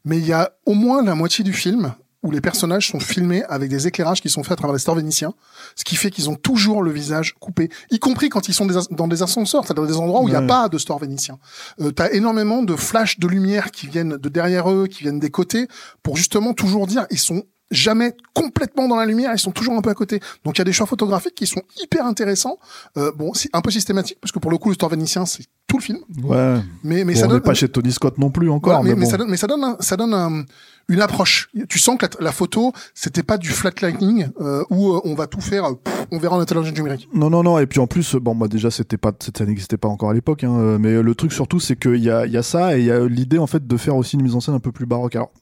[0.05, 3.45] mais il y a au moins la moitié du film où les personnages sont filmés
[3.45, 5.35] avec des éclairages qui sont faits à travers les stores vénitiens,
[5.77, 8.75] ce qui fait qu'ils ont toujours le visage coupé, y compris quand ils sont des
[8.91, 11.39] dans des ascenseurs, c'est-à-dire dans des endroits où il n'y a pas de store vénitien.
[11.81, 15.31] Euh, T'as énormément de flashs de lumière qui viennent de derrière eux, qui viennent des
[15.31, 15.69] côtés,
[16.03, 19.81] pour justement toujours dire ils sont jamais complètement dans la lumière, ils sont toujours un
[19.81, 20.21] peu à côté.
[20.45, 22.59] Donc il y a des choix photographiques qui sont hyper intéressants.
[22.97, 25.45] Euh, bon, c'est un peu systématique parce que pour le coup le store vénitien c'est
[25.67, 26.61] tout le film, ouais.
[26.85, 28.91] mais mais Bon, ça on donne pas chez Tony Scott non plus encore, Ouais, mais,
[28.91, 29.11] mais, mais bon.
[29.11, 30.45] ça donne, mais ça donne, un- ça donne un-
[30.89, 31.49] une approche.
[31.71, 35.27] Tu sens que la, la photo, c'était pas du flatlining euh, où euh, on va
[35.27, 37.09] tout faire, euh, pff, on verra en intelligence numérique.
[37.15, 37.59] Non, non, non.
[37.59, 40.45] Et puis en plus, bon, moi déjà, c'était pas, ça n'existait pas encore à l'époque.
[40.45, 42.87] Hein, mais le truc surtout, c'est qu'il y a, il y a ça et il
[42.87, 44.85] y a l'idée en fait de faire aussi une mise en scène un peu plus
[44.87, 45.17] baroque.
[45.17, 45.33] Alors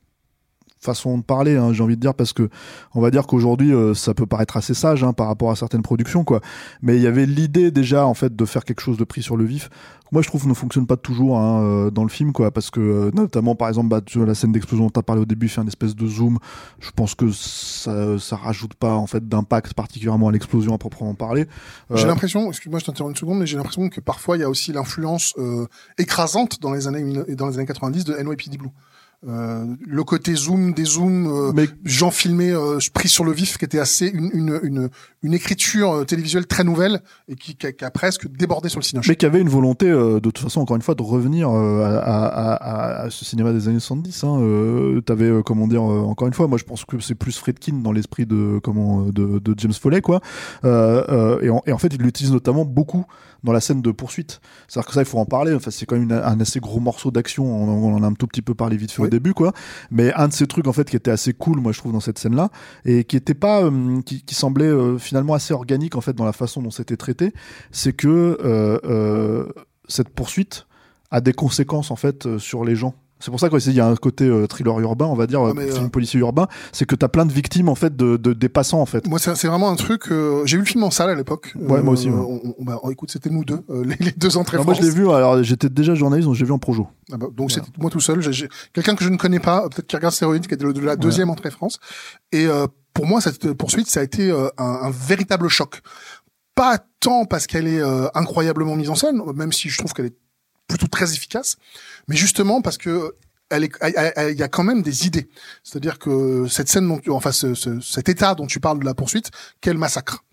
[0.85, 2.49] façon de parler, hein, j'ai envie de dire, parce que
[2.95, 5.83] on va dire qu'aujourd'hui, euh, ça peut paraître assez sage hein, par rapport à certaines
[5.83, 6.41] productions, quoi.
[6.83, 9.37] Mais il y avait l'idée déjà, en fait, de faire quelque chose de pris sur
[9.37, 9.71] le vif.
[10.11, 12.81] Moi, je trouve ne fonctionne pas toujours hein, euh, dans le film, quoi, parce que
[12.81, 15.25] euh, notamment, par exemple, bah, tu vois, la scène d'explosion dont tu as parlé au
[15.25, 16.39] début, fait un espèce de zoom.
[16.81, 21.15] Je pense que ça, ça rajoute pas en fait d'impact particulièrement à l'explosion à proprement
[21.15, 21.47] parler.
[21.95, 24.45] J'ai Euh, l'impression, excuse-moi, je t'interromps une seconde, mais j'ai l'impression que parfois il y
[24.45, 25.67] a aussi l'influence euh,
[25.97, 28.69] écrasante dans les années dans les années 90 de NYPD Blue.
[29.29, 33.57] Euh, le côté zoom, des zooms, euh, mais gens filmés euh, pris sur le vif,
[33.57, 34.89] qui était assez une une une,
[35.23, 38.81] une écriture euh, télévisuelle très nouvelle et qui, qui, a, qui a presque débordé sur
[38.81, 39.05] le cinéma.
[39.09, 41.85] mais qui avait une volonté euh, de toute façon encore une fois de revenir euh,
[41.85, 44.41] à, à, à, à ce cinéma des années 70 hein.
[44.41, 47.39] euh, t'avais euh, comment dire euh, encore une fois moi je pense que c'est plus
[47.39, 50.21] Friedkin dans l'esprit de comment de, de James Foley quoi
[50.65, 53.05] euh, euh, et, en, et en fait il l'utilise notamment beaucoup
[53.45, 54.41] dans la scène de poursuite.
[54.69, 55.55] C'est à dire que ça il faut en parler.
[55.55, 57.45] Enfin c'est quand même une- un assez gros morceau d'action.
[57.45, 59.53] On, on en a un tout petit peu parlé vite fait au début quoi.
[59.91, 62.01] Mais un de ces trucs en fait qui était assez cool moi je trouve dans
[62.01, 62.51] cette scène là
[62.85, 66.25] et qui était pas euh, qui, qui semblait euh, finalement assez organique en fait dans
[66.25, 67.33] la façon dont c'était traité
[67.71, 69.47] c'est que euh,
[69.89, 70.67] cette poursuite
[71.11, 72.95] a des conséquences en fait sur les gens.
[73.23, 75.71] C'est pour ça qu'il y a un côté euh, thriller urbain, on va dire, mais,
[75.71, 78.49] film euh, policier urbain, c'est que t'as plein de victimes en fait de, de des
[78.49, 79.07] passants en fait.
[79.07, 80.11] Moi, c'est vraiment un truc.
[80.11, 81.55] euh, j'ai vu le film en salle à l'époque.
[81.59, 82.17] Ouais, moi aussi, ouais.
[82.19, 84.83] on- on- bah, oh, écoute, c'était nous deux, euh, les, les deux entrées moi je
[84.83, 86.89] l'ai vu, alors j'étais déjà journaliste, donc j'ai vu en projo.
[87.13, 87.65] Ah bah, donc Voilà.
[87.65, 88.21] c'était moi tout seul.
[88.73, 91.31] Quelqu'un que je ne connais pas, peut-être qui regarde Stéroïde, qui le- de la deuxième
[91.31, 91.79] entrée France.
[92.33, 95.81] Et euh, pour moi, cette poursuite, ça a été euh, un, un véritable choc.
[96.55, 100.07] Pas tant parce qu'elle est euh, incroyablement mise en scène, même si je trouve qu'elle
[100.07, 100.17] est
[100.73, 101.57] plutôt très efficace,
[102.09, 103.15] mais justement parce que
[103.51, 105.29] est, il y a quand même des idées.
[105.63, 108.95] C'est-à-dire que cette scène dont enfin, ce, ce, cet état dont tu parles de la
[108.95, 109.31] poursuite,
[109.61, 110.25] quel massacre.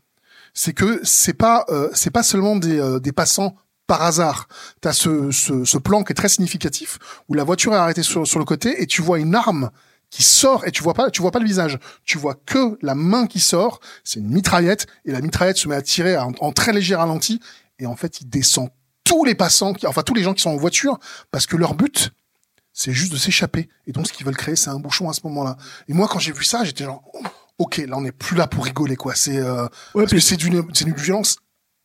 [0.53, 3.55] C'est que c'est pas, euh, c'est pas seulement des, euh, des passants
[3.87, 4.47] par hasard.
[4.81, 6.97] T'as ce, ce, ce plan qui est très significatif
[7.27, 9.69] où la voiture est arrêtée sur, sur le côté et tu vois une arme
[10.09, 12.95] qui sort et tu vois pas tu vois pas le visage tu vois que la
[12.95, 16.73] main qui sort c'est une mitraillette et la mitraillette se met à tirer en très
[16.73, 17.39] léger ralenti
[17.77, 18.69] et en fait il descend
[19.09, 20.99] tous les passants qui, enfin tous les gens qui sont en voiture
[21.31, 22.11] parce que leur but
[22.71, 23.67] c'est juste de s'échapper.
[23.87, 25.57] Et donc ce qu'ils veulent créer c'est un bouchon à ce moment-là.
[25.87, 27.23] Et moi quand j'ai vu ça j'étais genre oh,
[27.57, 29.15] ok là on n'est plus là pour rigoler quoi.
[29.15, 29.63] C'est euh,
[29.95, 31.37] Ouais, parce que c'est d'une c'est d'une violence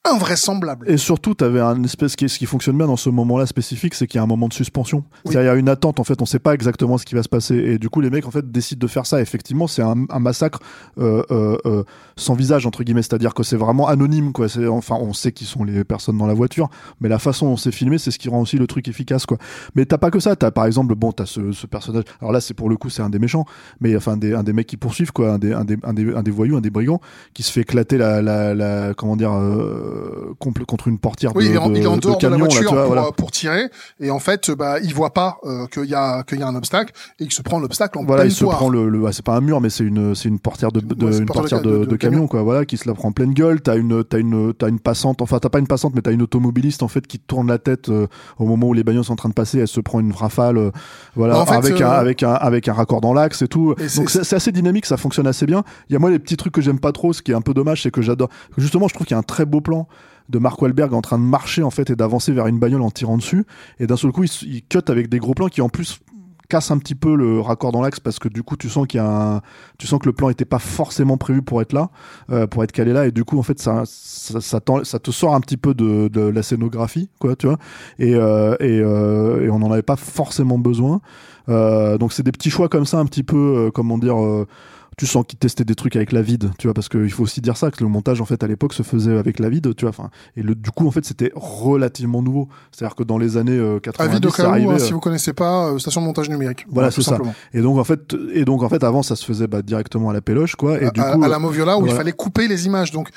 [0.04, 3.94] invraisemblable Et surtout, t'avais un espèce qui, ce qui fonctionne bien dans ce moment-là spécifique,
[3.94, 5.04] c'est qu'il y a un moment de suspension.
[5.24, 7.22] C'est-à-dire, il y a une attente, en fait, on sait pas exactement ce qui va
[7.22, 7.56] se passer.
[7.56, 9.20] Et du coup, les mecs, en fait, décident de faire ça.
[9.22, 10.58] Effectivement, c'est un, un massacre
[10.98, 11.84] euh, euh, euh,
[12.16, 13.02] sans visage, entre guillemets.
[13.02, 14.48] C'est-à-dire que c'est vraiment anonyme, quoi.
[14.48, 16.68] C'est, enfin, on sait qui sont les personnes dans la voiture,
[17.00, 19.38] mais la façon dont c'est filmé, c'est ce qui rend aussi le truc efficace, quoi.
[19.74, 20.36] Mais t'as pas que ça.
[20.36, 22.04] T'as, par exemple, bon, t'as ce, ce personnage.
[22.20, 23.46] Alors là, c'est pour le coup, c'est un des méchants,
[23.80, 25.32] mais enfin, des, un des mecs qui poursuivent, quoi.
[25.32, 27.00] Un des, un des, un des, un des voyous, un des brigands,
[27.32, 29.93] qui se fait éclater la, la, la comment dire, euh,
[30.38, 32.20] contre une portière Oui, de, il est en, de- il est en de dehors de,
[32.20, 33.06] camion, la là, voiture tu vois, pour, voilà.
[33.08, 36.38] euh, pour tirer, et en fait, bah, il voit pas euh, qu'il y a qu'il
[36.38, 38.68] y a un obstacle et qu'il se prend l'obstacle en Voilà, pleine il se prend
[38.68, 41.04] le, le ah, c'est pas un mur, mais c'est une, c'est une portière de, de-
[41.04, 42.42] Ouais, une portière de- camion, quoi.
[42.42, 43.60] Voilà, qui se la prend en pleine gueule.
[43.60, 45.22] T'as une, t'as une, t'as une passante.
[45.22, 47.88] Enfin, t'as pas une passante, mais t'as une automobiliste en fait qui tourne la tête
[47.88, 48.06] euh,
[48.38, 49.58] au moment où les bagnoles sont en train de passer.
[49.58, 50.70] Elle se prend une rafale, euh,
[51.14, 53.48] voilà, Bah, en fait, avec un, euh, avec un, avec un raccord dans l'axe et
[53.48, 53.74] tout.
[53.78, 55.62] Et Donc c'est assez dynamique, ça fonctionne assez bien.
[55.88, 57.40] Il y a moi les petits trucs que j'aime pas trop, ce qui est un
[57.42, 58.28] peu dommage, c'est que j'adore.
[58.58, 59.83] Justement, je trouve qu'il y a un très beau plan
[60.28, 62.90] de Mark Wahlberg en train de marcher en fait et d'avancer vers une bagnole en
[62.90, 63.44] tirant dessus.
[63.78, 66.00] Et d'un seul coup, il, cut avec des gros plans qui en plus
[66.48, 69.00] cassent un petit peu le raccord dans l'axe parce que du coup tu sens qu'il
[69.00, 71.90] que le plan était pas forcément prévu pour être là,
[72.30, 73.06] euh, pour être calé là.
[73.06, 77.08] Et du coup en fait ça ça, te sort un petit peu de, la scénographie
[77.18, 77.58] quoi tu vois.
[77.98, 81.00] Et euh, euh, on n'en avait pas forcément besoin.
[81.48, 84.16] Donc c'est des petits choix comme ça un petit peu comment dire
[84.96, 87.40] tu sens qu'ils testaient des trucs avec la vide, tu vois, parce qu'il faut aussi
[87.40, 89.84] dire ça, que le montage, en fait, à l'époque, se faisait avec la vide, tu
[89.84, 92.48] vois, enfin, et le, du coup, en fait, c'était relativement nouveau.
[92.72, 95.00] C'est-à-dire que dans les années euh, 90, Avis de ça arrivait, hein, euh, si vous
[95.00, 96.66] connaissez pas, euh, station de montage numérique.
[96.68, 97.18] Voilà, tout c'est ça.
[97.52, 100.12] et donc, en fait, et donc, en fait, avant, ça se faisait bah, directement à
[100.12, 102.66] la péloche, quoi, et à, du coup, à la Moviola où il fallait couper les
[102.66, 102.90] images.
[102.90, 103.10] Donc,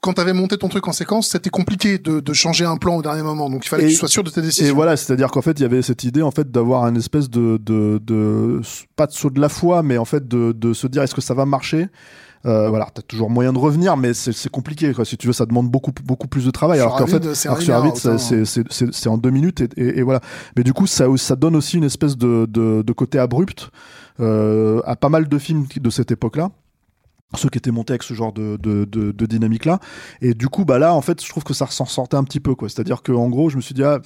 [0.00, 2.96] quand tu avais monté ton truc en séquence, c'était compliqué de, de changer un plan
[2.96, 3.50] au dernier moment.
[3.50, 4.74] Donc, il fallait Et- que tu sois sûr de tes Et décisions.
[4.74, 7.58] voilà, c'est-à-dire qu'en fait, il y avait cette idée en fait d'avoir un espèce de,
[7.62, 8.60] de, de
[8.96, 11.20] pas de saut de la foi, mais en fait de, de se dire est-ce que
[11.20, 11.88] ça va marcher?
[12.46, 14.94] Euh, voilà, t'as toujours moyen de revenir, mais c'est compliqué.
[14.94, 15.04] Quoi.
[15.04, 16.78] Si tu veux, ça demande beaucoup beaucoup plus de travail.
[16.78, 20.20] Sur alors qu'en fait, c'est en deux minutes et, et- et voilà.
[20.56, 23.68] Mais du coup, ça ça donne aussi une espèce de de, de côté abrupt
[24.20, 26.50] euh, à pas mal de films de cette époque-là
[27.36, 29.78] ceux qui étaient montés avec ce genre de, de, de, de dynamique là
[30.20, 32.40] et du coup bah là en fait je trouve que ça s'en sortait un petit
[32.40, 34.00] peu quoi c'est à dire que en gros je me suis dit ah,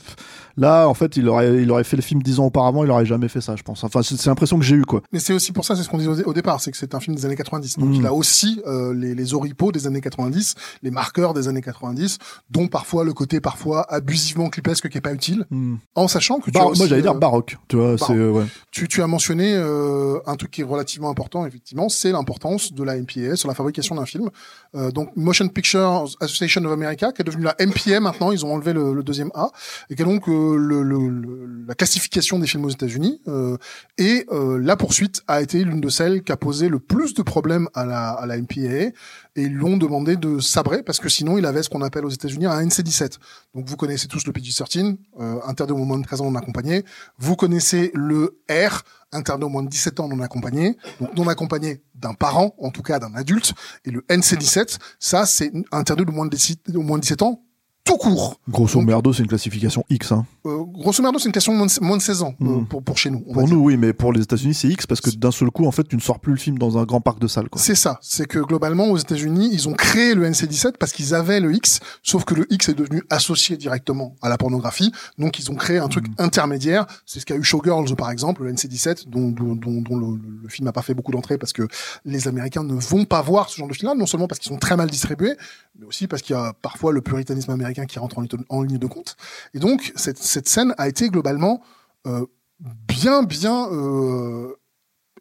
[0.56, 3.06] là en fait il aurait il aurait fait le film dix ans auparavant il aurait
[3.06, 5.52] jamais fait ça je pense enfin c'est l'impression que j'ai eu quoi Mais c'est aussi
[5.52, 7.24] pour ça, c'est ce qu'on disait au, au départ, c'est que c'est un film des
[7.26, 7.78] années 90.
[7.78, 7.94] Donc Mm.
[7.94, 12.18] il a aussi euh, les, les oripeaux des années 90, les marqueurs des années 90,
[12.50, 15.76] dont parfois le côté parfois abusivement clipesque qui est pas utile, Hmm.
[15.94, 18.12] en sachant que tu Bar- as aussi, moi j'allais dire euh, baroque tu vois c'est
[18.14, 18.44] euh, ouais.
[18.70, 22.82] tu, tu as mentionné euh, un truc qui est relativement important, effectivement, c'est l'importance de
[22.82, 22.96] la
[23.36, 24.30] Sur la fabrication d'un film.
[24.74, 28.52] Euh, donc Motion Picture Association of America, qui est devenue la MPA maintenant, ils ont
[28.52, 29.50] enlevé le, deuxième A,
[29.90, 33.20] et qui est donc euh, le, la classification des films aux États-Unis.
[33.28, 33.56] Euh,
[33.98, 37.68] et la poursuite a été l'une de celles qui a posé le plus de problèmes
[37.74, 38.92] à la, à MPA,
[39.36, 42.04] et ils lui ont demandé de sabrer, parce que sinon il avait ce qu'on appelle
[42.04, 43.18] aux États-Unis un NC-17.
[43.54, 46.84] Donc vous connaissez tous le PG-13, euh, interdit au moins de 13 ans non accompagné.
[47.18, 48.82] Vous connaissez le R,
[49.14, 52.82] interdit au moins de 17 ans non accompagné, donc non accompagné d'un parent, en tout
[52.82, 56.98] cas d'un adulte, et le NC17, ça c'est interdit au moins de 17, au moins
[56.98, 57.42] de 17 ans
[57.84, 58.40] tout court.
[58.48, 60.24] grosso Donc- merdo c'est une classification X hein.
[60.46, 62.66] Euh, grosso merdo, c'est une question moins de, moins de 16 ans euh, Mm.
[62.66, 63.20] pour, pour chez nous.
[63.20, 65.70] pour nous oui mais pour les États-Unis c'est X parce que d'un seul coup en
[65.70, 67.98] fait tu ne sors plus le film dans un grand parc de salles C'est ça.
[68.00, 71.80] C'est que globalement, aux États-Unis, ils ont créé le NC17 parce qu'ils avaient le X,
[72.02, 74.92] sauf que le X est devenu associé directement à la pornographie.
[75.18, 76.86] Donc, ils ont créé un truc intermédiaire.
[77.06, 80.48] C'est ce qu'a eu Showgirls, par exemple, le NC17, dont, dont, dont, dont le, le
[80.48, 81.66] film n'a pas fait beaucoup d'entrées parce que
[82.04, 84.58] les Américains ne vont pas voir ce genre de film-là, non seulement parce qu'ils sont
[84.58, 85.34] très mal distribués,
[85.78, 88.62] mais aussi parce qu'il y a parfois le puritanisme américain qui rentre en, ligne- en
[88.62, 89.16] ligne de compte.
[89.54, 91.60] Et donc, cette, cette scène a été globalement
[92.06, 92.24] euh,
[92.60, 94.54] bien, bien euh,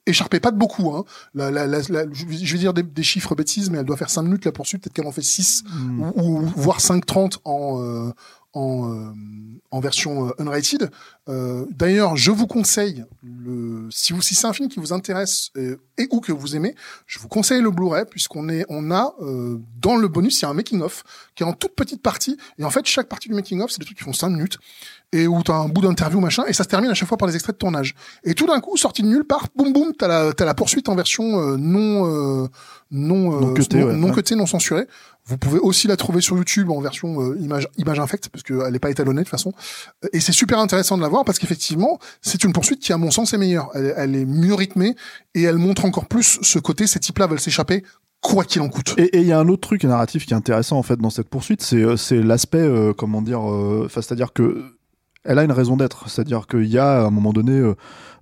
[0.06, 0.92] écharpée, pas de beaucoup.
[0.96, 1.04] Hein.
[1.34, 4.10] La, la, la, la- je vais dire des, des chiffres bêtises, mais elle doit faire
[4.10, 6.02] 5 minutes la poursuite, peut-être qu'elle en fait 6 Hmm.
[6.16, 8.12] ou, ou voire 5.30 en, euh,
[8.54, 9.12] en, euh,
[9.72, 10.92] en version euh, unrated.
[11.30, 15.50] Euh, D'ailleurs, je vous conseille, le, si, vous, si c'est un film qui vous intéresse
[15.58, 16.76] euh, et ou que vous aimez,
[17.08, 20.46] je vous conseille le Blu-ray puisqu'on est, on a euh, dans le bonus, il y
[20.46, 21.04] a un making of
[21.36, 23.80] qui est en toute petite partie et en fait chaque partie du making of c'est
[23.80, 24.60] des trucs qui font 5 minutes
[25.12, 27.28] et où t'as un bout d'interview machin et ça se termine à chaque fois par
[27.28, 27.96] des extraits de tournage.
[28.24, 30.90] Et tout d'un coup, sorti de nulle part, boum boum, t'as la t'as la poursuite
[30.90, 32.48] en version euh, non euh,
[32.92, 34.88] non Non cutée, non, ouais, non censurée.
[35.26, 38.76] Vous pouvez aussi la trouver sur YouTube en version euh, image image infect parce qu'elle
[38.76, 39.54] est pas étalonnée de toute façon.
[40.12, 43.12] Et c'est super intéressant de la voir parce qu'effectivement, c'est une poursuite qui à mon
[43.12, 43.70] sens est meilleure.
[43.74, 44.96] Elle, elle est mieux rythmée
[45.34, 47.84] et elle montre encore plus ce côté ces types-là veulent s'échapper
[48.24, 48.96] quoi qu'il en coûte.
[48.98, 51.30] Et il y a un autre truc narratif qui est intéressant en fait dans cette
[51.30, 54.64] poursuite, c'est euh, c'est l'aspect euh, comment dire, euh, enfin c'est-à-dire que
[55.26, 57.76] elle a une raison d'être, c'est-à-dire qu'il y a à un moment donné euh,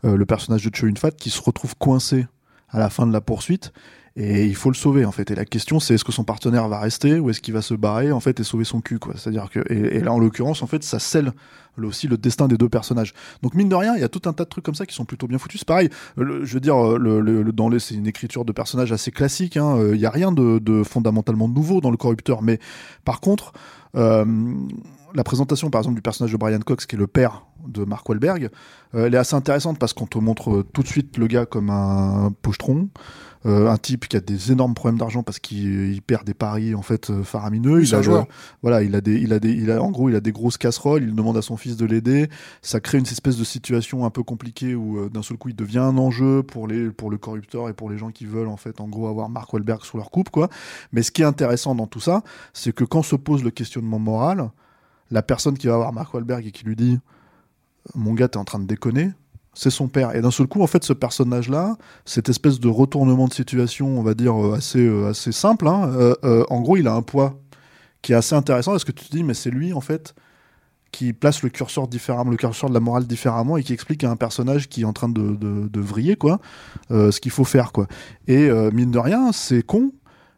[0.03, 2.27] le personnage de Cho Yun Fat qui se retrouve coincé
[2.69, 3.71] à la fin de la poursuite
[4.15, 5.31] et il faut le sauver en fait.
[5.31, 7.73] Et la question c'est est-ce que son partenaire va rester ou est-ce qu'il va se
[7.73, 9.13] barrer en fait et sauver son cul quoi.
[9.17, 11.31] C'est-à-dire que et, là en l'occurrence en fait ça scelle
[11.77, 13.13] le- aussi le destin des deux personnages.
[13.41, 14.93] Donc mine de rien, il y a tout un tas de trucs comme ça qui
[14.93, 15.61] sont plutôt bien foutus.
[15.61, 19.55] C'est pareil, je veux dire, le, dans les, c'est une écriture de personnage assez classique.
[19.55, 22.59] hein, euh, Il y a rien de, fondamentalement nouveau dans le corrupteur, mais
[23.05, 23.53] par contre,
[23.95, 24.25] euh,
[25.15, 28.07] la présentation par exemple du personnage de Brian Cox, qui est le père de Mark
[28.09, 28.49] Wahlberg,
[28.95, 31.69] euh, elle est assez intéressante parce qu'on te montre tout de suite le gars comme
[31.69, 32.89] un pochetron.
[33.45, 36.75] Euh, un type qui a des énormes problèmes d'argent parce qu'il il perd des paris
[36.75, 37.81] en fait euh, faramineux.
[37.83, 38.27] Il a joueur.
[38.61, 40.57] voilà, il a des, il a des, il a, en gros, il a des grosses
[40.57, 41.03] casseroles.
[41.03, 42.29] Il demande à son fils de l'aider.
[42.61, 45.55] Ça crée une espèce de situation un peu compliquée où euh, d'un seul coup, il
[45.55, 48.57] devient un enjeu pour les, pour le corrupteur et pour les gens qui veulent en
[48.57, 50.49] fait, en gros, avoir Mark Wahlberg sous leur coupe, quoi.
[50.91, 52.23] Mais ce qui est intéressant dans tout ça,
[52.53, 54.51] c'est que quand se pose le questionnement moral,
[55.09, 56.99] la personne qui va voir Mark Wahlberg et qui lui dit,
[57.95, 59.11] mon gars, t'es en train de déconner.
[59.53, 60.15] C'est son père.
[60.15, 64.01] Et d'un seul coup, en fait, ce personnage-là, cette espèce de retournement de situation, on
[64.01, 65.91] va dire, euh, assez, euh, assez simple, hein,
[66.23, 67.37] euh, en gros, il a un poids
[68.01, 70.15] qui est assez intéressant parce que tu te dis mais c'est lui en fait
[70.91, 74.09] qui place le curseur différemment le curseur de la morale différemment et qui explique à
[74.09, 76.39] un personnage qui est en train de, de, vriller quoi
[76.89, 77.85] ce qu'il faut faire quoi
[78.27, 79.91] et mine de rien c'est con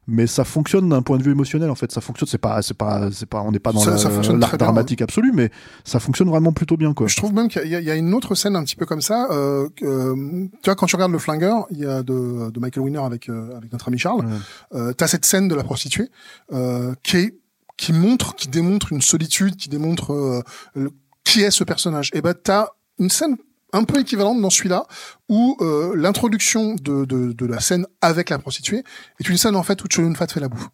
[0.08, 2.74] mais ça fonctionne d'un point de vue émotionnel en fait ça fonctionne c'est pas c'est
[2.74, 5.50] pas c'est pas on n'est pas dans l'art bien, dramatique absolu mais
[5.86, 7.96] ça fonctionne vraiment plutôt bien quoi Je trouve même qu'il y, a- il y a
[7.96, 9.28] une autre scène un petit peu comme ça.
[9.32, 10.16] Euh, euh,
[10.62, 13.30] tu vois, quand tu regardes le flingueur, il y a de, de Michael Winner avec
[13.30, 14.26] euh, avec notre ami Charles.
[14.26, 14.34] Ouais.
[14.80, 16.10] Euh, T'as cette scène de la prostituée
[16.52, 17.38] euh, qui est
[17.78, 20.44] qui montre, qui démontre une solitude, qui démontre
[20.76, 20.92] le-
[21.24, 22.10] qui est ce personnage.
[22.14, 22.68] Et ben t'as
[23.00, 23.38] une scène
[23.74, 24.86] un peu équivalente dans celui-là
[25.30, 28.84] où euh, l'introduction de, de de la scène avec la prostituée
[29.20, 30.70] est une scène en fait où Cho Yun Fat fait la bouffe.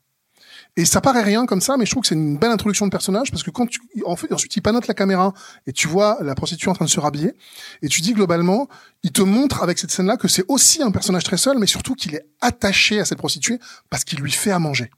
[0.78, 2.92] Et ça paraît rien comme ça, mais je trouve que c'est une belle introduction de
[2.92, 5.34] personnage parce que quand tu, en fait, ensuite il panote la caméra
[5.68, 7.34] et tu vois la prostituée en train de se rhabiller
[7.82, 8.68] et tu dis globalement,
[9.04, 11.96] il te montre avec cette scène-là que c'est aussi un personnage très seul, mais surtout
[11.96, 13.60] qu'il est attaché à cette prostituée
[13.90, 14.90] parce qu'il lui fait à manger.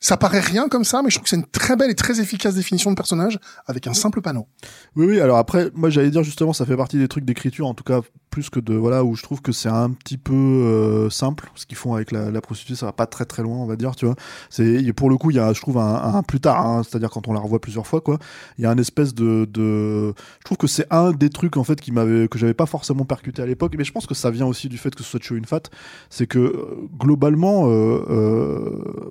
[0.00, 2.20] Ça paraît rien comme ça, mais je trouve que c'est une très belle et très
[2.20, 4.46] efficace définition de personnage avec un simple panneau.
[4.96, 5.20] Oui, oui.
[5.20, 8.00] Alors après, moi, j'allais dire justement, ça fait partie des trucs d'écriture, en tout cas
[8.30, 11.64] plus que de voilà où je trouve que c'est un petit peu euh, simple ce
[11.66, 12.74] qu'ils font avec la, la prostituée.
[12.74, 14.16] Ça va pas très très loin, on va dire, tu vois.
[14.50, 17.10] C'est pour le coup, il y a, je trouve un, un plus tard, hein, c'est-à-dire
[17.10, 18.18] quand on la revoit plusieurs fois, quoi.
[18.58, 20.14] Il y a un espèce de, de...
[20.40, 23.04] je trouve que c'est un des trucs en fait qui m'avait que j'avais pas forcément
[23.04, 25.30] percuté à l'époque, mais je pense que ça vient aussi du fait que ce soit
[25.30, 25.62] Yun Fat,
[26.10, 29.07] c'est que euh, globalement, euh, euh,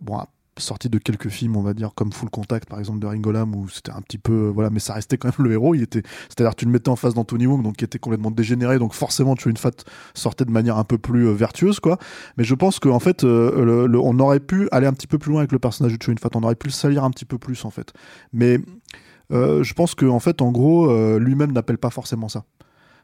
[0.60, 3.56] sorti de quelques films, on va dire, comme Full Contact, par exemple, de Ringo Lam,
[3.56, 5.76] où c'était un petit peu, voilà, mais ça restait quand même le héros.
[5.76, 8.80] Il était, c'est-à-dire, tu le mettais en face d'Anthony Wong, donc qui était complètement dégénéré,
[8.80, 9.72] donc forcément, tu une fat
[10.13, 11.98] sortait de manière un peu plus euh, vertueuse, quoi.
[12.38, 15.41] Mais je pense qu'en fait, euh, on aurait pu aller un petit peu plus loin
[15.41, 16.30] avec le personnage de Cho Yun Fat.
[16.36, 17.93] On aurait pu le salir un petit peu plus, en fait.
[18.34, 18.60] Mais
[19.32, 22.43] euh, je pense qu'en fait, en gros, lui-même n'appelle pas forcément ça.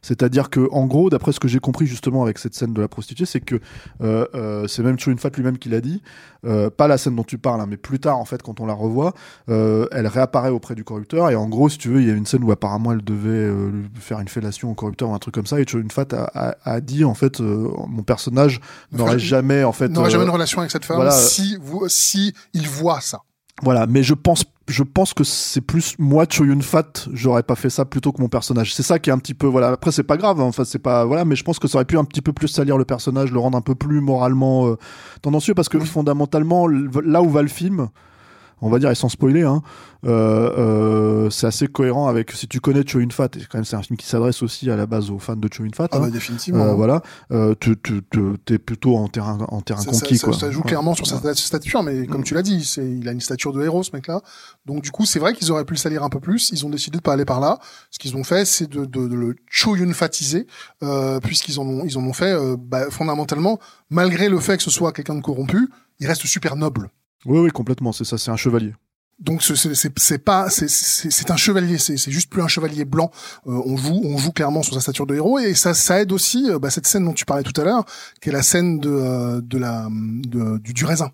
[0.03, 2.87] C'est-à-dire que, en gros, d'après ce que j'ai compris justement avec cette scène de la
[2.87, 3.55] prostituée, c'est que
[4.01, 6.03] euh, euh, c'est même Yun Fat lui-même qui l'a dit.
[6.45, 8.65] euh, pas la scène dont tu parles, hein, mais plus tard, en fait, quand on
[8.65, 9.13] la revoit,
[9.49, 11.29] euh, elle réapparaît auprès du corrupteur.
[11.31, 13.29] Et en gros, si tu veux, il y a une scène où apparemment elle devait
[13.29, 15.59] euh, faire une fellation au corrupteur ou un truc comme ça.
[15.61, 18.59] Et Yun Fat a, a- a dit, en fait, euh, mon personnage
[18.91, 21.11] n'aurait jamais, en fait, n'aurait jamais une relation avec cette femme voilà.
[21.11, 23.21] si vous, si il voit ça.
[23.61, 27.55] Voilà, mais je pense, je pense que c'est plus moi, Cho Yun Fat, j'aurais pas
[27.55, 28.73] fait ça plutôt que mon personnage.
[28.73, 29.69] C'est ça qui est un petit peu, voilà.
[29.69, 31.85] Après, c'est pas grave, hein, enfin, c'est pas, voilà, mais je pense que ça aurait
[31.85, 34.77] pu un petit peu plus salir le personnage, le rendre un peu plus moralement euh,
[35.21, 37.89] tendancieux, parce que fondamentalement, là où va le film,
[38.65, 39.61] on va dire, et sans spoiler, hein,
[40.05, 43.75] euh, euh, c'est assez cohérent avec, si tu connais Cho Fat, et quand même, c'est
[43.75, 45.99] un film qui s'adresse aussi à la base aux fans de Cho Fat, Ah hein,
[46.01, 46.63] bah définitivement.
[46.65, 47.01] euh, voilà,
[47.59, 47.75] tu,
[48.45, 50.37] t'es plutôt en terrain, en terrain conquis, ça- quoi.
[50.37, 50.67] ça joue Ouais.
[50.67, 51.33] clairement sur sa Ouais.
[51.35, 54.21] stature, mais comme tu l'as dit, c'est, il a une stature de héros, ce mec-là.
[54.65, 56.49] Donc, du coup, c'est vrai qu'ils auraient pu le salir un peu plus.
[56.51, 57.59] Ils ont décidé de pas aller par là.
[57.91, 60.47] Ce qu'ils ont fait, c'est de, de, de le choyun-fatiser,
[60.83, 63.59] euh, puisqu'ils en ont, ils en ont fait, bah, fondamentalement,
[63.89, 65.69] malgré le fait que ce soit quelqu'un de corrompu,
[65.99, 66.89] il reste super noble.
[67.25, 68.73] Oui, oui, complètement, c'est ça, c'est un chevalier.
[69.19, 73.11] Donc ce- c'est pas c'est un chevalier c'est juste plus un chevalier blanc
[73.45, 76.11] Euh, on joue on joue clairement sur sa stature de héros et ça ça aide
[76.11, 77.85] aussi euh, bah, cette scène dont tu parlais tout à l'heure
[78.21, 81.11] qui est la scène de euh, de la du, du raisin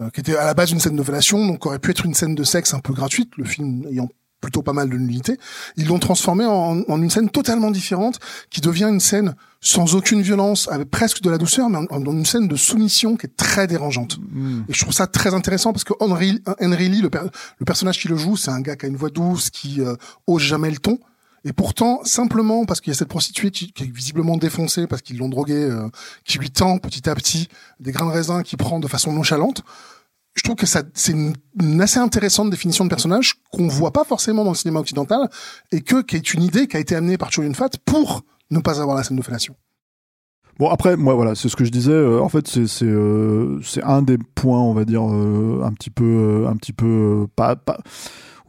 [0.00, 2.14] euh, qui était à la base une scène de fellation donc aurait pu être une
[2.14, 4.08] scène de sexe un peu gratuite le film ayant
[4.42, 5.38] plutôt pas mal de nudité,
[5.76, 8.18] ils l'ont transformé en, en, une scène totalement différente,
[8.50, 12.26] qui devient une scène sans aucune violence, avec presque de la douceur, mais en, une
[12.26, 14.18] scène de soumission qui est très dérangeante.
[14.30, 14.62] Mm.
[14.68, 17.10] Et je trouve ça très intéressant parce que Henry, Henry Lee, le,
[17.58, 19.94] le personnage qui le joue, c'est un gars qui a une voix douce, qui euh,
[20.26, 20.98] ose jamais le ton.
[21.44, 25.18] Et pourtant, simplement parce qu'il y a cette prostituée qui, est visiblement défoncée parce qu'ils
[25.18, 25.88] l'ont droguée, euh,
[26.24, 27.48] qui lui tend petit à petit
[27.80, 29.62] des grains de raisin qu'il prend de façon nonchalante,
[30.34, 31.34] je trouve que c'est une,
[31.80, 35.28] assez intéressante définition de personnage qu'on voit pas forcément dans le cinéma occidental
[35.70, 38.60] et que qui est une idée qui a été amenée par Chow Yun-fat pour ne
[38.60, 39.54] pas avoir la scène de fellation.
[40.58, 43.60] Bon après moi voilà c'est ce que je disais euh, en fait c'est c'est euh,
[43.62, 47.56] c'est un des points on va dire euh, un petit peu un petit peu pas
[47.56, 47.78] pas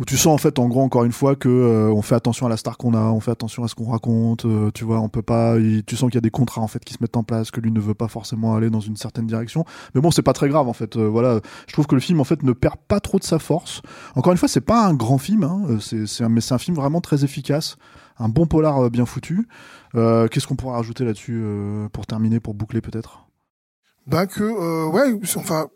[0.05, 2.49] tu sens en fait en gros encore une fois que euh, on fait attention à
[2.49, 5.09] la star qu'on a, on fait attention à ce qu'on raconte, euh, tu vois, on
[5.09, 7.23] peut pas, tu sens qu'il y a des contrats en fait qui se mettent en
[7.23, 9.65] place, que lui ne veut pas forcément aller dans une certaine direction.
[9.93, 10.97] Mais bon, c'est pas très grave en fait.
[10.97, 13.39] Euh, voilà, je trouve que le film en fait ne perd pas trop de sa
[13.39, 13.81] force.
[14.15, 17.01] Encore une fois, c'est pas un grand film, hein, c'est mais c'est un film vraiment
[17.01, 17.77] très efficace,
[18.17, 19.47] un bon polar bien foutu.
[19.93, 21.43] Qu'est-ce qu'on pourrait rajouter là-dessus
[21.91, 23.27] pour terminer, pour boucler peut-être?
[24.07, 25.67] Bah que ouais, enfin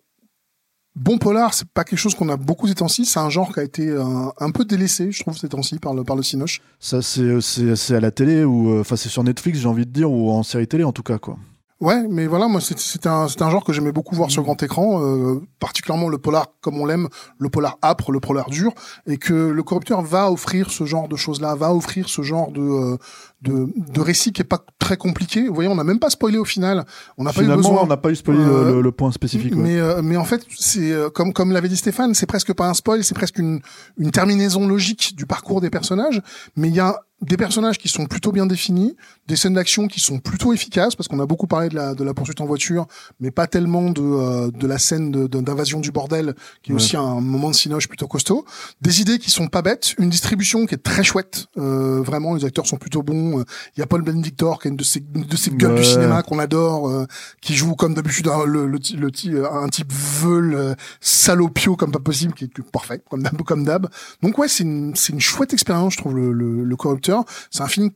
[0.97, 3.05] bon polar, c'est pas quelque chose qu'on a beaucoup ces temps-ci.
[3.05, 3.95] C'est un genre qui a été
[4.39, 6.61] un, peu délaissé, je trouve, ces temps-ci par le par le cinoche.
[6.79, 9.91] Ça, c'est c'est à la télé ou euh, enfin c'est sur Netflix, j'ai envie de
[9.91, 11.37] dire, ou en série télé en tout cas, quoi.
[11.79, 14.61] Ouais, mais voilà, moi c'est un c'est un genre que j'aimais beaucoup voir sur grand
[14.63, 17.07] écran, euh, particulièrement le polar comme on l'aime,
[17.37, 18.73] le polar âpre, le polar dur,
[19.05, 22.61] et que le corrupteur va offrir ce genre de choses-là, va offrir ce genre de
[22.61, 22.97] euh,
[23.43, 25.47] de, de récit qui est pas très compliqué.
[25.47, 26.83] Vous voyez, on n'a même pas spoilé au final.
[27.19, 27.83] On n'a pas eu besoin.
[27.83, 29.53] on n'a pas eu spoilé le, le, point spécifique.
[29.55, 33.03] Mais mais en fait, c'est comme comme l'avait dit Stéphane, c'est presque pas un spoil,
[33.03, 33.61] c'est presque une
[33.99, 36.23] une terminaison logique du parcours des personnages.
[36.55, 38.95] Mais il y a des personnages qui sont plutôt bien définis,
[39.27, 42.03] des scènes d'action qui sont plutôt efficaces parce qu'on a beaucoup parlé de la, de
[42.03, 42.85] la poursuite en voiture,
[43.19, 47.19] mais pas tellement de, euh, de la scène d'invasion du bordel qui est aussi un
[47.19, 48.45] moment de cinoche plutôt costaud.
[48.81, 51.47] Des idées qui sont pas bêtes, une distribution qui est très chouette.
[51.57, 53.43] Euh, vraiment, les acteurs sont plutôt bons.
[53.75, 56.21] Il y a Paul Benedictor qui est une de ces, de ces gueules du cinéma
[56.21, 57.07] qu'on adore, euh,
[57.41, 62.45] qui joue comme d'habitude le, le, le, un type veule salopio comme pas possible, qui
[62.45, 63.41] est parfait comme d'hab.
[63.41, 63.87] Comme d'hab.
[64.21, 67.06] Donc ouais, c'est une, c'est une chouette expérience, je trouve le, le, le corrupteur
[67.51, 67.89] c'est un film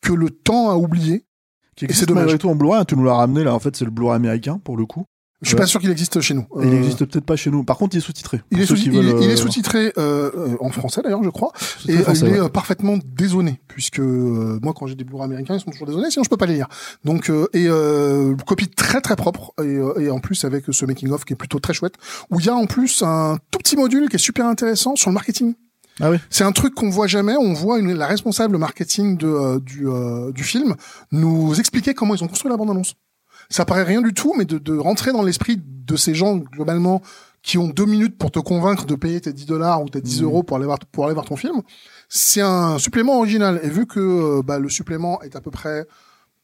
[0.00, 1.26] que le temps a oublié.
[1.76, 2.80] Qui existe et c'est malgré tout en Blu-ray.
[2.80, 3.54] Hein, tu nous l'as ramené là.
[3.54, 5.06] En fait, c'est le Blu-ray américain pour le coup.
[5.42, 6.44] Je suis pas sûr qu'il existe chez nous.
[6.56, 7.64] Il euh, existe peut-être pas chez nous.
[7.64, 8.42] Par contre, il est sous-titré.
[8.50, 11.52] Il, est, euh, en français d'ailleurs, je crois,
[11.88, 15.70] et il est euh, parfaitement désonné puisque moi, quand j'ai des Blu-ray américains, ils sont
[15.70, 16.68] toujours désonnés, sinon je peux pas les lire.
[17.04, 17.68] Donc, et
[18.46, 21.58] copie très très propre et, et en plus avec ce making of qui est plutôt
[21.58, 21.94] très chouette,
[22.30, 25.08] où il y a en plus un tout petit module qui est super intéressant sur
[25.08, 25.54] le marketing.
[25.98, 26.18] Ah oui.
[26.30, 27.36] C'est un truc qu'on voit jamais.
[27.36, 30.74] On voit une, la responsable marketing de, euh, du, euh, du film
[31.12, 32.94] nous expliquer comment ils ont construit la bande-annonce.
[33.48, 37.02] Ça paraît rien du tout, mais de, de rentrer dans l'esprit de ces gens globalement
[37.42, 40.20] qui ont deux minutes pour te convaincre de payer tes 10 dollars ou tes 10
[40.20, 40.24] mmh.
[40.24, 41.62] euros pour aller voir pour aller voir ton film,
[42.08, 43.60] c'est un supplément original.
[43.62, 45.86] Et vu que euh, bah, le supplément est à peu près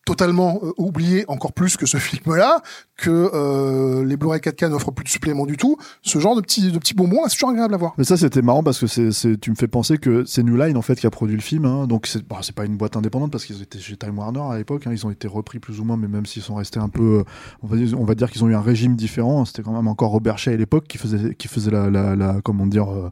[0.07, 2.63] totalement euh, oublié encore plus que ce film-là,
[2.97, 5.77] que euh, les Blu-ray 4K n'offrent plus de suppléments du tout.
[6.01, 7.95] Ce genre de petits de petits bonbons, c'est toujours agréable à voir.
[7.99, 10.83] Mais ça, c'était marrant parce que tu me fais penser que c'est New Line en
[10.83, 11.67] fait qui a produit le film.
[11.67, 14.41] Hein, donc c'est, bah, c'est pas une boîte indépendante parce qu'ils étaient chez Time Warner
[14.51, 14.87] à l'époque.
[14.87, 17.25] Hein, ils ont été repris plus ou moins, mais même s'ils sont restés un peu,
[17.63, 19.45] on va dire, dire qu'ils ont eu un régime différent.
[19.45, 22.41] C'était quand même encore Robert Shea à l'époque qui faisait qui faisait la, la, la
[22.43, 22.89] comment dire.
[22.91, 23.11] Euh, euh,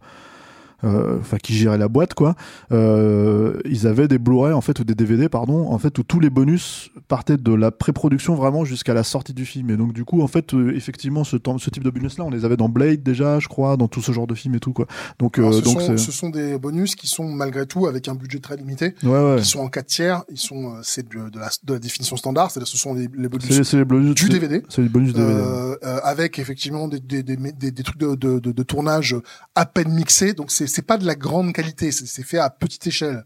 [0.84, 2.34] enfin qui gérait la boîte quoi
[2.72, 6.20] euh, ils avaient des Blu-ray en fait ou des DVD pardon en fait où tous
[6.20, 9.70] les bonus partaient de la pré-production vraiment jusqu'à la sortie du film.
[9.70, 12.30] Et donc du coup en fait euh, effectivement ce, ce type de bonus là on
[12.30, 14.72] les avait dans Blade déjà je crois dans tout ce genre de film et tout
[14.72, 14.86] quoi.
[15.18, 18.40] Donc ce, donc sont, ce sont des bonus qui sont malgré tout avec un budget
[18.40, 20.22] très limité ouais, qui sont en 4 tiers.
[20.30, 23.28] Ils sont c'est de, de, la, de la définition standard c'est ce sont les, les
[23.28, 25.40] bonus, les bonus du DVD c'est les bonus DVD
[25.82, 29.16] avec effectivement des, des, des, des, trucs de, de, de, tournage
[29.54, 30.32] à peine mixés.
[30.32, 33.24] Donc c'est c'est pas de la grande qualité, c'est fait à petite échelle,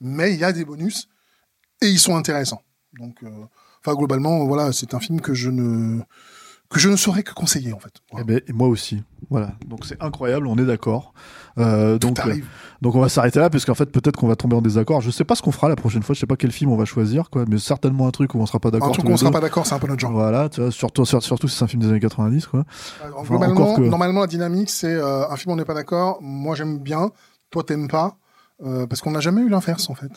[0.00, 1.08] mais il y a des bonus
[1.80, 2.62] et ils sont intéressants.
[2.94, 3.46] Donc, euh,
[3.80, 6.00] enfin globalement, voilà, c'est un film que je ne
[6.70, 7.92] que je ne saurais que conseiller en fait.
[8.18, 9.02] Eh ben, et moi aussi.
[9.30, 9.52] Voilà.
[9.66, 11.14] Donc c'est incroyable, on est d'accord.
[11.56, 12.36] Euh, donc euh,
[12.82, 15.00] donc on va s'arrêter là parce qu'en fait peut-être qu'on va tomber en désaccord.
[15.00, 16.14] Je sais pas ce qu'on fera la prochaine fois.
[16.14, 18.46] Je sais pas quel film on va choisir quoi, mais certainement un truc où on
[18.46, 18.88] sera pas d'accord.
[18.88, 20.12] Un truc où on sera pas d'accord, c'est un peu notre genre.
[20.12, 22.64] Voilà, tu vois, surtout surtout si c'est un film des années 90 quoi.
[23.24, 26.18] globalement, normalement la dynamique c'est euh, un film on n'est pas d'accord.
[26.20, 27.10] Moi j'aime bien,
[27.50, 28.18] toi t'aimes pas,
[28.62, 30.12] euh, parce qu'on n'a jamais eu l'inverse en fait.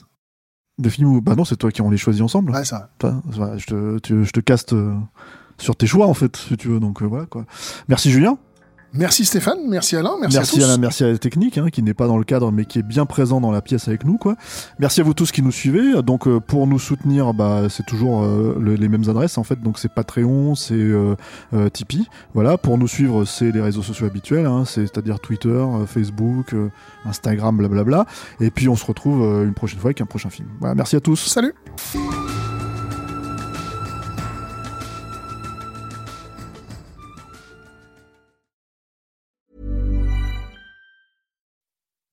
[0.77, 2.51] Des films où bah non c'est toi qui on les choisit ensemble.
[2.51, 2.89] Ouais ça.
[3.01, 4.75] je te je te caste
[5.61, 7.45] sur tes choix en fait si tu veux donc voilà quoi.
[7.87, 8.37] Merci Julien.
[8.93, 10.65] Merci Stéphane, merci Alain, merci, merci à tous.
[10.65, 12.83] Alain, merci à la technique hein, qui n'est pas dans le cadre mais qui est
[12.83, 14.35] bien présent dans la pièce avec nous quoi.
[14.79, 16.03] Merci à vous tous qui nous suivez.
[16.03, 19.61] Donc euh, pour nous soutenir, bah c'est toujours euh, le, les mêmes adresses en fait.
[19.61, 21.15] Donc c'est Patreon, c'est euh,
[21.53, 22.05] euh, Tipeee.
[22.33, 22.57] Voilà.
[22.57, 26.67] Pour nous suivre, c'est les réseaux sociaux habituels, hein, c'est-à-dire Twitter, euh, Facebook, euh,
[27.05, 28.05] Instagram, blablabla.
[28.41, 30.49] Et puis on se retrouve euh, une prochaine fois avec un prochain film.
[30.59, 30.75] Voilà.
[30.75, 31.15] Merci à tous.
[31.15, 31.53] Salut.